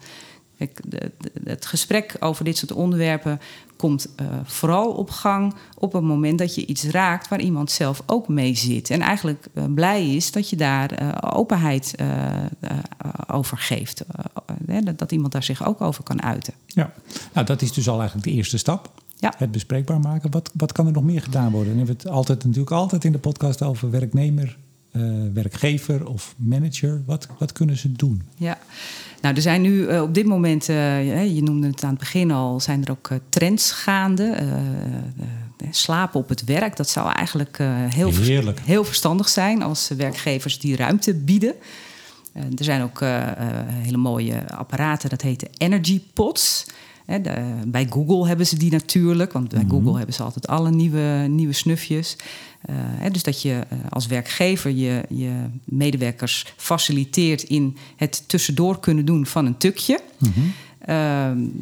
Kijk, 0.65 0.82
de, 0.88 1.12
de, 1.17 1.49
het 1.49 1.65
gesprek 1.65 2.15
over 2.19 2.45
dit 2.45 2.58
soort 2.58 2.71
onderwerpen 2.71 3.39
komt 3.76 4.08
uh, 4.21 4.28
vooral 4.43 4.91
op 4.91 5.10
gang 5.10 5.54
op 5.78 5.93
het 5.93 6.04
moment 6.04 6.39
dat 6.39 6.56
je 6.56 6.65
iets 6.65 6.84
raakt 6.84 7.28
waar 7.28 7.39
iemand 7.39 7.71
zelf 7.71 8.04
ook 8.06 8.28
mee 8.28 8.56
zit. 8.56 8.89
En 8.89 9.02
eigenlijk 9.02 9.45
blij 9.69 10.15
is 10.15 10.32
dat 10.32 10.49
je 10.49 10.56
daar 10.56 11.17
openheid 11.34 11.95
over 13.28 13.58
geeft. 13.58 14.04
Dat, 14.84 14.97
dat 14.99 15.12
iemand 15.12 15.32
daar 15.32 15.43
zich 15.43 15.65
ook 15.65 15.82
over 15.82 16.04
kan 16.04 16.21
uiten. 16.21 16.54
Ja, 16.65 16.93
nou 17.34 17.45
dat 17.45 17.62
is 17.62 17.73
dus 17.73 17.89
al 17.89 17.99
eigenlijk 17.99 18.28
de 18.28 18.34
eerste 18.34 18.58
stap. 18.58 18.91
Ja. 19.15 19.34
Het 19.38 19.52
bespreekbaar 19.52 19.99
maken. 19.99 20.32
Wat, 20.32 20.52
wat 20.54 20.71
kan 20.71 20.86
er 20.86 20.91
nog 20.91 21.04
meer 21.04 21.21
gedaan 21.21 21.52
worden? 21.52 21.73
En 21.73 21.80
we 21.80 21.86
hebben 21.86 22.04
het 22.04 22.13
altijd, 22.13 22.43
natuurlijk 22.43 22.71
altijd 22.71 23.04
in 23.04 23.12
de 23.12 23.17
podcast 23.17 23.62
over 23.62 23.91
werknemer, 23.91 24.58
uh, 24.93 25.34
werkgever 25.34 26.08
of 26.08 26.36
manager. 26.38 27.03
Wat, 27.06 27.27
wat 27.38 27.51
kunnen 27.51 27.77
ze 27.77 27.91
doen? 27.91 28.21
Ja, 28.36 28.58
nou, 29.21 29.36
er 29.36 29.41
zijn 29.41 29.62
nu 29.62 29.71
uh, 29.71 30.01
op 30.01 30.13
dit 30.13 30.25
moment, 30.25 30.69
uh, 30.69 31.36
je 31.36 31.43
noemde 31.43 31.67
het 31.67 31.84
aan 31.84 31.89
het 31.89 31.99
begin 31.99 32.32
al, 32.32 32.60
zijn 32.60 32.86
er 32.86 32.91
ook 32.91 33.10
trends 33.29 33.71
gaande. 33.71 34.38
slapen 35.71 36.19
op 36.19 36.29
het 36.29 36.43
werk, 36.43 36.75
dat 36.75 36.89
zou 36.89 37.12
eigenlijk 37.12 37.58
heel, 37.89 38.12
heel 38.62 38.84
verstandig 38.84 39.29
zijn 39.29 39.62
als 39.62 39.88
werkgevers 39.97 40.60
die 40.60 40.75
ruimte 40.75 41.13
bieden. 41.13 41.53
er 42.34 42.63
zijn 42.63 42.82
ook 42.82 42.99
hele 43.65 43.97
mooie 43.97 44.51
apparaten, 44.51 45.10
dat 45.10 45.21
heten 45.21 45.49
energy 45.58 46.01
pods 47.05 47.29
bij 47.67 47.87
Google 47.89 48.27
hebben 48.27 48.47
ze 48.47 48.57
die 48.57 48.71
natuurlijk, 48.71 49.33
want 49.33 49.49
bij 49.49 49.63
mhm. 49.63 49.69
Google 49.69 49.97
hebben 49.97 50.15
ze 50.15 50.23
altijd 50.23 50.47
alle 50.47 50.71
nieuwe, 50.71 51.25
nieuwe 51.29 51.53
snufjes. 51.53 52.15
Uh, 52.69 53.11
dus 53.11 53.23
dat 53.23 53.41
je 53.41 53.49
uh, 53.49 53.79
als 53.89 54.07
werkgever 54.07 54.71
je, 54.71 55.03
je 55.09 55.31
medewerkers 55.63 56.53
faciliteert 56.57 57.43
in 57.43 57.77
het 57.95 58.23
tussendoor 58.27 58.79
kunnen 58.79 59.05
doen 59.05 59.25
van 59.25 59.45
een 59.45 59.57
tukje. 59.57 59.99
Mm 60.17 60.31
-hmm. 60.33 60.43
uh, 60.45 60.95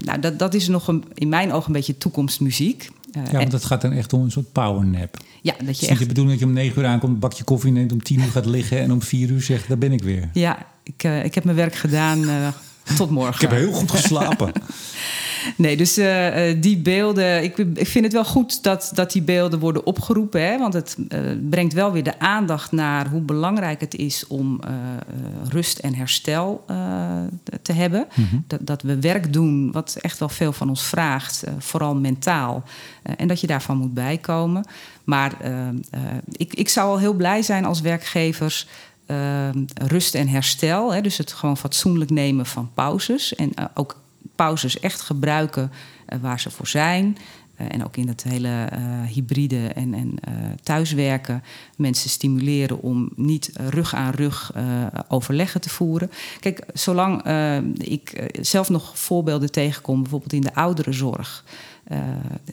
nou, 0.05 0.19
dat, 0.19 0.39
dat 0.39 0.53
is 0.53 0.67
nog 0.67 0.87
een, 0.87 1.03
in 1.13 1.29
mijn 1.29 1.51
ogen 1.51 1.67
een 1.67 1.73
beetje 1.73 1.97
toekomstmuziek. 1.97 2.89
Eh, 3.11 3.23
ja, 3.31 3.37
want 3.37 3.51
het 3.51 3.65
gaat 3.65 3.81
dan 3.81 3.91
echt 3.91 4.13
om 4.13 4.21
een 4.21 4.31
soort 4.31 4.51
powernap. 4.51 5.17
Ja, 5.41 5.53
dat 5.65 5.79
je 5.79 5.87
dus 5.87 5.99
echt... 5.99 6.07
bedoeling 6.07 6.31
dat 6.31 6.39
je 6.39 6.45
om 6.45 6.53
negen 6.53 6.81
uur 6.81 6.87
aankomt, 6.87 7.13
een 7.13 7.19
bakje 7.19 7.43
koffie 7.43 7.71
neemt, 7.71 7.91
om 7.91 8.03
tien 8.03 8.19
uur 8.19 8.31
gaat 8.31 8.45
liggen 8.45 8.79
en 8.79 8.91
om 8.91 9.01
vier 9.01 9.29
uur 9.29 9.41
zegt, 9.41 9.67
daar 9.67 9.77
ben 9.77 9.91
ik 9.91 10.03
weer. 10.03 10.29
Ja, 10.33 10.65
ik, 10.83 11.03
ik 11.03 11.35
heb 11.35 11.43
mijn 11.43 11.57
werk 11.57 11.75
gedaan 11.75 12.53
tot 12.95 13.09
morgen. 13.09 13.33
Ik 13.33 13.49
heb 13.49 13.59
heel 13.59 13.71
goed 13.71 13.91
geslapen. 13.91 14.51
Nee, 15.57 15.77
dus 15.77 15.97
uh, 15.97 16.35
die 16.57 16.77
beelden. 16.77 17.43
Ik, 17.43 17.57
ik 17.57 17.87
vind 17.87 18.05
het 18.05 18.13
wel 18.13 18.25
goed 18.25 18.63
dat, 18.63 18.91
dat 18.93 19.11
die 19.11 19.21
beelden 19.21 19.59
worden 19.59 19.85
opgeroepen. 19.85 20.41
Hè, 20.41 20.57
want 20.57 20.73
het 20.73 20.97
uh, 21.09 21.19
brengt 21.49 21.73
wel 21.73 21.91
weer 21.91 22.03
de 22.03 22.19
aandacht 22.19 22.71
naar 22.71 23.07
hoe 23.07 23.21
belangrijk 23.21 23.81
het 23.81 23.95
is 23.95 24.27
om 24.27 24.59
uh, 24.63 24.71
rust 25.49 25.77
en 25.79 25.95
herstel 25.95 26.65
te 27.61 27.73
hebben. 27.73 28.07
Mm 28.15 28.27
-hmm. 28.29 28.43
dat, 28.47 28.59
dat 28.61 28.81
we 28.81 28.99
werk 28.99 29.33
doen 29.33 29.71
wat 29.71 29.97
echt 30.01 30.19
wel 30.19 30.29
veel 30.29 30.53
van 30.53 30.69
ons 30.69 30.83
vraagt, 30.83 31.43
vooral 31.57 31.95
mentaal. 31.95 32.63
en 33.17 33.27
dat 33.27 33.41
je 33.41 33.47
daarvan 33.47 33.77
moet 33.77 33.93
bijkomen. 33.93 34.65
Maar 35.03 35.33
ik, 36.31 36.53
ik 36.53 36.69
zou 36.69 36.89
al 36.89 36.99
heel 36.99 37.13
blij 37.13 37.41
zijn 37.41 37.65
als 37.65 37.81
werkgevers. 37.81 38.67
Rust 39.73 40.15
en 40.15 40.27
herstel. 40.27 40.93
Hè, 40.93 41.01
dus 41.01 41.17
het 41.17 41.31
gewoon 41.31 41.57
fatsoenlijk 41.57 42.09
nemen 42.09 42.45
van 42.45 42.69
pauzes. 42.73 43.35
En 43.35 43.51
ook 43.73 43.99
pauzes 44.35 44.79
echt 44.79 45.01
gebruiken 45.01 45.71
uh, 46.09 46.19
waar 46.21 46.39
ze 46.39 46.49
voor 46.49 46.67
zijn. 46.67 47.17
Uh, 47.61 47.67
en 47.69 47.85
ook 47.85 47.97
in 47.97 48.07
het 48.07 48.23
hele 48.23 48.47
uh, 48.47 49.03
hybride 49.07 49.67
en, 49.67 49.93
en 49.93 50.15
thuiswerken 50.63 51.43
mensen 51.75 52.09
stimuleren 52.09 52.81
om 52.81 53.09
niet 53.15 53.51
rug 53.69 53.95
aan 53.95 54.11
rug 54.11 54.53
overleggen 55.07 55.61
te 55.61 55.69
voeren. 55.69 56.11
Kijk, 56.39 56.65
zolang 56.73 57.23
ik 57.77 58.31
zelf 58.41 58.69
nog 58.69 58.97
voorbeelden 58.97 59.51
tegenkom, 59.51 60.01
bijvoorbeeld 60.01 60.33
in 60.33 60.41
de 60.41 60.55
ouderenzorg, 60.55 61.43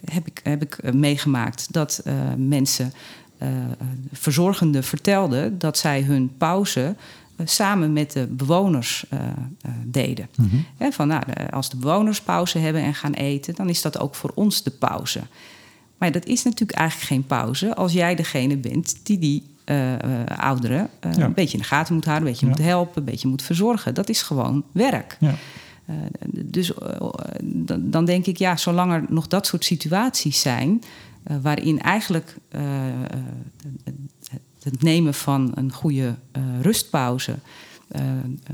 heb 0.05 0.27
ik, 0.27 0.41
heb 0.43 0.63
ik 0.63 0.93
meegemaakt 0.93 1.73
dat 1.73 2.03
mensen. 2.37 2.93
Verzorgenden 4.13 4.85
vertelden 4.85 5.59
dat 5.59 5.79
zij 5.79 6.03
hun 6.03 6.31
pauze 6.39 6.95
samen 7.45 7.93
met 7.93 8.13
de 8.13 8.27
bewoners 8.27 9.05
uh, 9.13 9.21
uh, 9.21 9.73
deden. 9.85 10.29
Mm 10.37 10.51
-hmm. 10.79 10.93
van, 10.93 11.09
nou, 11.09 11.23
als 11.51 11.71
de 11.71 11.77
bewoners 11.77 12.21
pauze 12.21 12.59
hebben 12.59 12.83
en 12.83 12.95
gaan 12.95 13.13
eten, 13.13 13.55
dan 13.55 13.69
is 13.69 13.83
dat 13.83 13.99
ook 13.99 14.15
voor 14.15 14.33
ons 14.35 14.63
de 14.63 14.71
pauze. 14.71 15.21
Maar 15.99 16.13
dat 16.13 16.27
is 16.27 16.45
natuurlijk 16.45 16.79
eigenlijk 16.79 17.09
geen 17.09 17.27
pauze 17.27 17.75
als 17.75 17.93
jij 17.93 18.15
degene 18.15 18.57
bent 18.57 19.01
die 19.03 19.19
die 19.19 19.43
uh, 19.65 19.95
ouderen 20.37 20.89
ja. 21.01 21.25
een 21.25 21.35
beetje 21.35 21.57
in 21.57 21.63
de 21.63 21.69
gaten 21.69 21.95
moet 21.95 22.05
houden, 22.05 22.27
een 22.27 22.33
beetje 22.33 22.47
ja. 22.47 22.53
moet 22.53 22.63
helpen, 22.65 22.99
een 22.99 23.05
beetje 23.05 23.29
moet 23.29 23.43
verzorgen. 23.43 23.95
Dat 23.95 24.09
is 24.09 24.23
gewoon 24.23 24.65
werk. 24.73 25.17
Ja. 25.21 25.35
dus 26.45 26.73
dan 27.79 28.05
denk 28.05 28.27
ik, 28.27 28.37
ja, 28.37 28.57
zolang 28.57 28.93
er 28.93 29.05
nog 29.09 29.29
dat 29.29 29.47
soort 29.47 29.65
situaties 29.65 30.41
zijn, 30.41 30.83
waarin 31.43 31.81
eigenlijk 31.81 32.37
het 34.63 34.83
nemen 34.83 35.15
van 35.15 35.53
een 35.55 35.73
goede 35.73 36.15
rustpauze 36.61 37.35
eh, 37.89 38.03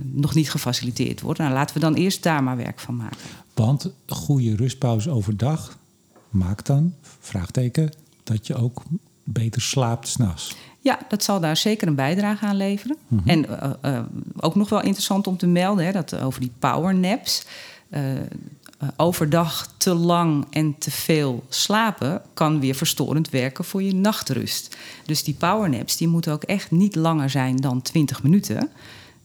nog 0.03 0.35
niet 0.35 0.51
gefaciliteerd 0.51 1.21
wordt. 1.21 1.39
Nou, 1.39 1.53
laten 1.53 1.75
we 1.75 1.81
dan 1.81 1.95
eerst 1.95 2.23
daar 2.23 2.43
maar 2.43 2.57
werk 2.57 2.81
van 2.81 2.97
maken. 2.97 3.19
Want 3.55 3.91
goede 4.07 4.57
rustpauze 4.57 5.11
overdag 5.11 5.79
maakt 6.31 6.67
dan, 6.67 6.95
vraagteken, 7.21 7.93
dat 8.23 8.47
je 8.47 8.55
ook 8.55 8.83
beter 9.25 9.61
slaapt 9.61 10.09
s'nachts. 10.09 10.57
Ja, 10.81 10.99
dat 11.09 11.23
zal 11.23 11.41
daar 11.41 11.57
zeker 11.57 11.89
een 11.89 11.95
bijdrage 11.95 12.47
aan 12.47 12.57
leveren. 12.57 12.97
En 13.25 13.45
uh, 13.51 13.71
uh, 13.85 14.01
ook 14.37 14.55
nog 14.55 14.69
wel 14.69 14.83
interessant 14.83 15.27
om 15.27 15.37
te 15.37 15.47
melden, 15.47 15.85
hè, 15.85 15.93
dat 15.93 16.19
over 16.19 16.41
die 16.41 16.53
powernaps. 16.59 17.45
Uh, 17.91 18.01
overdag 18.97 19.73
te 19.77 19.95
lang 19.95 20.47
en 20.51 20.79
te 20.79 20.91
veel 20.91 21.45
slapen 21.49 22.23
kan 22.35 22.61
weer 22.61 22.75
verstorend 22.75 23.31
werken 23.31 23.65
voor 23.65 23.83
je 23.83 23.95
nachtrust. 23.95 24.77
Dus 25.07 25.25
die 25.25 25.35
powernaps 25.35 25.97
die 25.97 26.09
moeten 26.09 26.33
ook 26.33 26.43
echt 26.43 26.71
niet 26.71 26.95
langer 26.95 27.31
zijn 27.31 27.57
dan 27.57 27.83
20 27.83 28.23
minuten. 28.23 28.71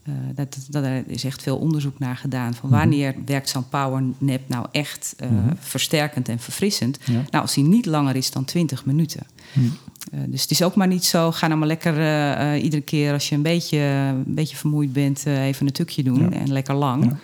Uh, 0.10 0.16
dat, 0.36 0.58
dat, 0.70 0.84
daar 0.84 1.04
is 1.08 1.24
echt 1.24 1.42
veel 1.42 1.58
onderzoek 1.58 2.00
naar 2.00 2.18
gedaan. 2.18 2.54
Van 2.54 2.70
wanneer 2.70 3.10
mm 3.10 3.16
-hmm. 3.16 3.26
werkt 3.26 3.50
zo'n 3.50 3.70
powernap 3.70 4.42
nou 4.48 4.66
echt 4.72 5.16
uh, 5.24 5.30
mm 5.30 5.38
-hmm. 5.38 5.58
versterkend 5.60 6.30
en 6.30 6.40
verfrissend? 6.40 7.00
Ja. 7.04 7.14
Nou, 7.14 7.44
als 7.44 7.54
die 7.54 7.64
niet 7.64 7.86
langer 7.86 8.16
is 8.16 8.32
dan 8.32 8.46
20 8.46 8.86
minuten. 8.86 9.28
Mm 9.54 9.78
uh, 10.14 10.20
dus 10.28 10.42
het 10.42 10.52
is 10.52 10.62
ook 10.62 10.76
maar 10.76 10.88
niet 10.88 11.06
zo, 11.06 11.32
ga 11.32 11.48
nou 11.48 11.60
maar 11.60 11.68
lekker 11.68 12.56
iedere 12.56 12.82
keer 12.82 13.14
als 13.14 13.30
je 13.30 13.36
een 13.36 13.42
beetje, 13.42 13.78
een 13.78 14.24
beetje 14.34 14.56
vermoeid 14.56 14.94
bent, 14.94 15.26
even 15.26 15.66
een 15.66 15.72
tukje 15.72 16.04
doen 16.04 16.20
ja. 16.20 16.30
en 16.30 16.52
lekker 16.52 16.76
lang. 16.76 17.04
Ja. 17.04 17.20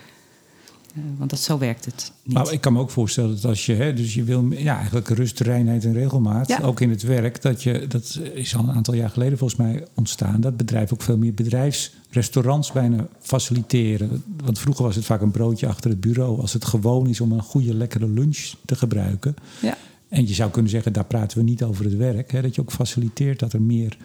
Uh, 0.96 1.02
want 1.18 1.30
dat, 1.30 1.38
zo 1.38 1.58
werkt 1.58 1.84
het 1.84 2.12
niet. 2.22 2.34
Maar 2.34 2.52
ik 2.52 2.60
kan 2.60 2.72
me 2.72 2.80
ook 2.80 2.90
voorstellen 2.90 3.30
dat 3.34 3.44
als 3.44 3.66
je, 3.66 3.74
hè, 3.74 3.94
dus 3.94 4.14
je 4.14 4.24
wil 4.24 4.50
ja, 4.50 4.76
eigenlijk 4.76 5.08
rust, 5.08 5.40
reinheid 5.40 5.84
en 5.84 5.92
regelmaat, 5.92 6.48
ja. 6.48 6.60
ook 6.62 6.80
in 6.80 6.90
het 6.90 7.02
werk, 7.02 7.42
dat 7.42 7.62
je, 7.62 7.86
dat 7.86 8.20
is 8.34 8.56
al 8.56 8.62
een 8.68 8.74
aantal 8.74 8.94
jaar 8.94 9.10
geleden 9.10 9.38
volgens 9.38 9.60
mij 9.60 9.86
ontstaan, 9.94 10.40
dat 10.40 10.56
bedrijven 10.56 10.96
ook 10.96 11.02
veel 11.02 11.16
meer 11.16 11.34
bedrijfsrestaurants 11.34 12.72
bijna 12.72 13.06
faciliteren. 13.20 14.22
Want 14.44 14.58
vroeger 14.58 14.84
was 14.84 14.96
het 14.96 15.04
vaak 15.04 15.20
een 15.20 15.30
broodje 15.30 15.66
achter 15.66 15.90
het 15.90 16.00
bureau, 16.00 16.40
als 16.40 16.52
het 16.52 16.64
gewoon 16.64 17.06
is 17.06 17.20
om 17.20 17.32
een 17.32 17.42
goede, 17.42 17.74
lekkere 17.74 18.08
lunch 18.08 18.52
te 18.64 18.76
gebruiken. 18.76 19.34
Ja. 19.62 19.76
En 20.08 20.28
je 20.28 20.34
zou 20.34 20.50
kunnen 20.50 20.70
zeggen, 20.70 20.92
daar 20.92 21.04
praten 21.04 21.38
we 21.38 21.44
niet 21.44 21.62
over 21.62 21.84
het 21.84 21.96
werk, 21.96 22.32
hè, 22.32 22.42
dat 22.42 22.54
je 22.54 22.60
ook 22.60 22.72
faciliteert 22.72 23.38
dat 23.38 23.52
er 23.52 23.62
meer 23.62 23.96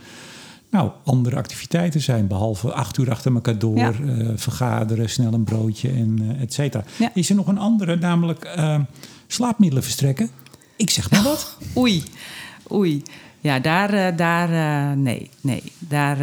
nou, 0.72 0.92
andere 1.04 1.36
activiteiten 1.36 2.02
zijn. 2.02 2.28
Behalve 2.28 2.74
acht 2.74 2.98
uur 2.98 3.12
achter 3.12 3.34
elkaar 3.34 3.58
door, 3.58 3.78
ja. 3.78 3.92
uh, 4.04 4.30
vergaderen, 4.36 5.10
snel 5.10 5.34
een 5.34 5.44
broodje 5.44 5.90
en 5.90 6.20
uh, 6.22 6.42
et 6.42 6.54
cetera. 6.54 6.84
Ja. 6.98 7.12
Is 7.14 7.30
er 7.30 7.36
nog 7.36 7.48
een 7.48 7.58
andere, 7.58 7.96
namelijk 7.96 8.54
uh, 8.58 8.80
slaapmiddelen 9.28 9.84
verstrekken? 9.84 10.30
Ik 10.76 10.90
zeg 10.90 11.12
maar 11.12 11.24
wat. 11.24 11.58
Oei, 11.78 12.04
oei. 12.72 13.04
Ja, 13.40 13.60
daar, 13.60 14.16
daar 14.16 14.50
nee, 14.98 15.30
nee. 15.42 15.64
Daar, 15.80 16.18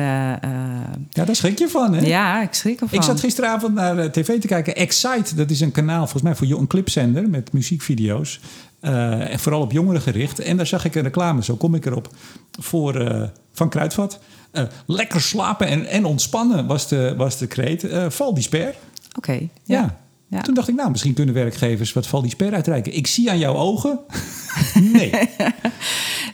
ja, 1.11 1.25
daar 1.25 1.37
schrik 1.37 1.59
je 1.59 1.69
van, 1.69 1.95
hè? 1.95 2.07
Ja, 2.07 2.43
ik 2.43 2.55
schrik 2.55 2.81
ervan. 2.81 2.99
Ik 2.99 3.05
zat 3.05 3.21
gisteravond 3.21 3.75
naar 3.75 4.11
tv 4.11 4.41
te 4.41 4.47
kijken. 4.47 4.77
Excite, 4.77 5.35
dat 5.35 5.51
is 5.51 5.61
een 5.61 5.73
kanaal 5.73 6.01
volgens 6.01 6.23
mij 6.23 6.35
voor 6.35 6.59
een 6.59 6.67
clipzender 6.67 7.29
met 7.29 7.53
muziekvideo's. 7.53 8.41
Uh, 8.81 9.33
en 9.33 9.39
vooral 9.39 9.61
op 9.61 9.73
jongeren 9.73 10.01
gericht. 10.01 10.39
En 10.39 10.57
daar 10.57 10.67
zag 10.67 10.85
ik 10.85 10.95
een 10.95 11.03
reclame, 11.03 11.45
zo 11.45 11.57
kom 11.57 11.75
ik 11.75 11.87
erop, 11.87 12.15
voor, 12.61 13.01
uh, 13.01 13.23
van 13.53 13.69
Kruidvat. 13.69 14.19
Uh, 14.53 14.63
lekker 14.87 15.21
slapen 15.21 15.67
en, 15.67 15.87
en 15.87 16.05
ontspannen 16.05 16.67
was 16.67 16.89
de, 16.89 17.15
was 17.17 17.39
de 17.39 17.47
kreet. 17.47 17.87
val 18.09 18.35
die 18.35 18.43
sper. 18.43 18.69
Oké. 18.69 19.19
Okay, 19.19 19.49
ja. 19.65 19.81
ja. 19.81 19.99
Ja. 20.31 20.41
Toen 20.41 20.55
dacht 20.55 20.69
ik, 20.69 20.75
nou, 20.75 20.91
misschien 20.91 21.15
kunnen 21.15 21.35
werkgevers 21.35 21.93
wat 21.93 22.07
val 22.07 22.23
die 22.23 22.31
sper 22.31 22.55
uitreiken. 22.55 22.97
Ik 22.97 23.07
zie 23.07 23.31
aan 23.31 23.39
jouw 23.39 23.55
ogen. 23.55 23.99
nee. 24.93 25.11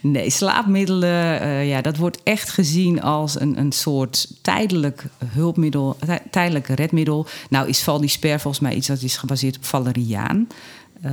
nee, 0.00 0.30
slaapmiddelen, 0.30 1.42
uh, 1.42 1.68
ja, 1.68 1.80
dat 1.80 1.96
wordt 1.96 2.20
echt 2.22 2.50
gezien 2.50 3.02
als 3.02 3.40
een, 3.40 3.58
een 3.58 3.72
soort 3.72 4.28
tijdelijk 4.42 5.06
hulpmiddel, 5.24 5.96
tijdelijk 6.30 6.66
redmiddel. 6.66 7.26
Nou 7.50 7.68
is 7.68 7.82
val 7.82 8.00
die 8.00 8.08
sper 8.08 8.40
volgens 8.40 8.62
mij 8.62 8.74
iets 8.74 8.86
dat 8.86 9.02
is 9.02 9.16
gebaseerd 9.16 9.56
op 9.56 9.64
valeriaan. 9.64 10.48
Uh, 11.04 11.10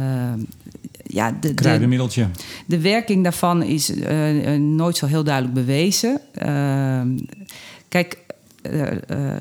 ja, 1.13 1.37
de, 1.39 1.53
Kruidenmiddeltje. 1.53 2.27
De, 2.31 2.41
de 2.65 2.81
werking 2.81 3.23
daarvan 3.23 3.63
is 3.63 3.89
uh, 3.89 4.55
nooit 4.57 4.97
zo 4.97 5.05
heel 5.05 5.23
duidelijk 5.23 5.53
bewezen. 5.53 6.21
Uh, 6.45 7.01
kijk, 7.87 8.17
uh, 8.71 8.87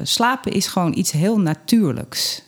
slapen 0.03 0.53
is 0.53 0.67
gewoon 0.67 0.99
iets 0.99 1.11
heel 1.11 1.41
natuurlijks. 1.41 2.43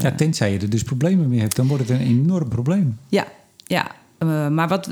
ja, 0.00 0.12
tenzij 0.12 0.52
je 0.52 0.58
er 0.58 0.70
dus 0.70 0.82
problemen 0.82 1.28
mee 1.28 1.40
hebt, 1.40 1.56
dan 1.56 1.66
wordt 1.66 1.88
het 1.88 2.00
een 2.00 2.06
enorm 2.06 2.48
probleem. 2.48 2.98
Ja, 3.08 3.26
ja. 3.64 3.90
maar 4.50 4.68
wat 4.68 4.90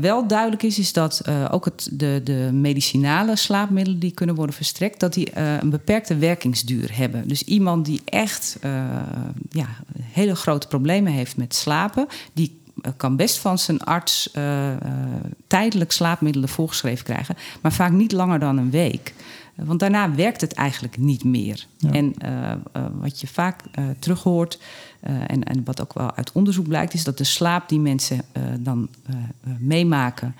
wel 0.00 0.26
duidelijk 0.26 0.62
is, 0.62 0.78
is 0.78 0.92
dat 0.92 1.22
ook 1.50 1.64
het, 1.64 1.88
de, 1.92 2.20
de 2.24 2.50
medicinale 2.52 3.36
slaapmiddelen 3.36 4.00
die 4.00 4.10
kunnen 4.10 4.34
worden 4.34 4.54
verstrekt, 4.54 5.00
dat 5.00 5.14
die 5.14 5.38
een 5.38 5.70
beperkte 5.70 6.16
werkingsduur 6.16 6.96
hebben. 6.96 7.28
Dus 7.28 7.42
iemand 7.42 7.84
die 7.84 8.00
echt 8.04 8.58
ja, 9.50 9.66
hele 10.02 10.34
grote 10.34 10.66
problemen 10.66 11.12
heeft 11.12 11.36
met 11.36 11.54
slapen, 11.54 12.06
die 12.32 12.59
kan 12.96 13.16
best 13.16 13.38
van 13.38 13.58
zijn 13.58 13.80
arts 13.80 14.30
uh, 14.34 14.70
uh, 14.70 14.76
tijdelijk 15.46 15.92
slaapmiddelen 15.92 16.48
voorgeschreven 16.48 17.04
krijgen, 17.04 17.36
maar 17.60 17.72
vaak 17.72 17.90
niet 17.90 18.12
langer 18.12 18.38
dan 18.38 18.56
een 18.56 18.70
week. 18.70 19.14
Want 19.54 19.80
daarna 19.80 20.14
werkt 20.14 20.40
het 20.40 20.52
eigenlijk 20.52 20.98
niet 20.98 21.24
meer. 21.24 21.66
Ja. 21.76 21.90
En 21.90 22.14
uh, 22.24 22.52
wat 23.00 23.20
je 23.20 23.26
vaak 23.26 23.62
terug 23.98 24.22
hoort, 24.22 24.58
en, 25.00 25.44
en, 25.44 25.64
wat 25.64 25.80
ook 25.80 25.92
wel 25.92 26.14
uit 26.14 26.32
onderzoek 26.32 26.68
blijkt, 26.68 26.94
is 26.94 27.04
dat 27.04 27.18
de 27.18 27.24
slaap 27.24 27.68
die 27.68 27.80
mensen 27.80 28.24
dan 28.58 28.88
meemaken 29.58 30.36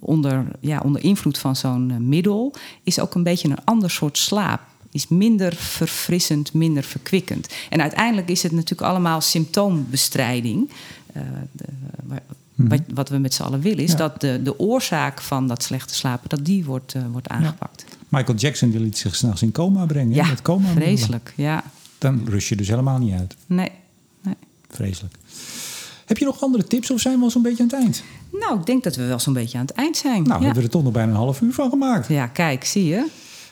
onder, 0.00 0.44
ja, 0.60 0.80
onder 0.84 1.04
invloed 1.04 1.38
van 1.38 1.56
zo'n 1.56 2.08
middel, 2.08 2.54
is 2.82 3.00
ook 3.00 3.14
een 3.14 3.22
beetje 3.22 3.48
een 3.48 3.64
ander 3.64 3.90
soort 3.90 4.18
slaap 4.18 4.60
is 4.96 5.08
minder 5.08 5.54
verfrissend, 5.56 6.52
minder 6.52 6.82
verkwikkend. 6.82 7.54
En 7.70 7.80
uiteindelijk 7.80 8.28
is 8.28 8.42
het 8.42 8.52
natuurlijk 8.52 8.90
allemaal 8.90 9.20
symptoombestrijding. 9.20 10.70
De, 11.52 11.64
Mhm. 12.56 12.68
wat, 12.68 12.80
wat, 12.94 13.08
we 13.08 13.18
met 13.18 13.34
z'n 13.34 13.42
allen 13.42 13.60
willen, 13.60 13.84
is 13.84 13.90
ja. 13.90 13.96
dat 13.96 14.20
de, 14.20 14.40
de 14.42 14.58
oorzaak 14.58 15.20
van 15.20 15.48
dat 15.48 15.62
slechte 15.62 15.94
slapen, 15.94 16.28
dat 16.28 16.44
die 16.44 16.64
wordt, 16.64 16.94
uh, 16.94 17.02
wordt 17.12 17.28
aangepakt. 17.28 17.84
Ja. 17.88 17.96
Michael 18.08 18.38
Jackson 18.38 18.70
die 18.70 18.80
liet 18.80 18.98
zich 18.98 19.14
s'nachts 19.14 19.42
in 19.42 19.52
coma 19.52 19.86
brengen. 19.86 20.14
Ja, 20.14 20.26
met 20.26 20.42
coma 20.42 20.68
vreselijk. 20.68 21.32
Ja. 21.36 21.64
Dan 21.98 22.22
rust 22.28 22.48
je 22.48 22.56
dus 22.56 22.68
helemaal 22.68 22.98
niet 22.98 23.12
uit. 23.12 23.36
Nee. 23.46 23.70
nee. 24.22 24.34
Vreselijk. 24.68 25.14
Heb 26.06 26.18
je 26.18 26.24
nog 26.24 26.42
andere 26.42 26.64
tips 26.64 26.90
of 26.90 27.00
zijn 27.00 27.18
we 27.18 27.24
al 27.24 27.30
zo'n 27.30 27.42
beetje 27.42 27.62
aan 27.62 27.68
het 27.68 27.78
eind? 27.78 28.02
Nou, 28.32 28.58
ik 28.58 28.66
denk 28.66 28.84
dat 28.84 28.96
we 28.96 29.06
wel 29.06 29.18
zo'n 29.18 29.32
beetje 29.32 29.58
aan 29.58 29.66
het 29.66 29.74
eind 29.74 29.96
zijn. 29.96 30.22
Nou, 30.22 30.38
ja. 30.38 30.44
hebben 30.44 30.56
we 30.56 30.62
er 30.62 30.70
toch 30.70 30.82
nog 30.82 30.92
bijna 30.92 31.10
een 31.10 31.16
half 31.16 31.40
uur 31.40 31.52
van 31.52 31.70
gemaakt. 31.70 32.08
Ja, 32.08 32.26
kijk, 32.26 32.64
zie 32.64 32.84
je. 32.84 33.06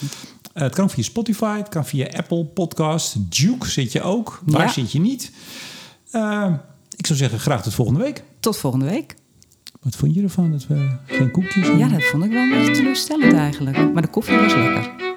Uh, 0.54 0.64
het 0.64 0.76
kan 0.76 0.90
via 0.90 1.04
Spotify, 1.04 1.58
het 1.58 1.70
kan 1.70 1.86
via 1.86 2.08
Apple 2.18 2.46
Podcast. 2.46 3.32
Duke 3.42 3.70
zit 3.70 3.92
je 3.92 4.02
ook. 4.02 4.42
Waar 4.46 4.66
ja. 4.66 4.72
zit 4.72 4.92
je 4.92 5.00
niet? 5.00 5.32
Uh, 6.12 6.54
ik 6.96 7.06
zou 7.06 7.20
zeggen, 7.20 7.40
graag 7.40 7.64
tot 7.64 7.74
volgende 7.74 8.00
week. 8.00 8.24
Tot 8.40 8.58
volgende 8.58 8.86
week. 8.86 9.16
Wat 9.82 9.96
vond 9.96 10.14
je 10.16 10.22
ervan 10.22 10.52
dat 10.52 10.68
we 10.68 10.98
geen 11.06 11.32
koekjes 11.32 11.68
hadden? 11.68 11.78
Ja, 11.78 11.88
dat 11.88 12.04
vond 12.04 12.24
ik 12.24 12.32
wel 12.32 12.42
een 12.42 12.50
beetje 12.50 12.74
teleurstellend 12.74 13.34
eigenlijk. 13.34 13.94
Maar 13.94 14.02
de 14.02 14.08
koffie 14.08 14.38
was 14.38 14.54
lekker. 14.54 15.11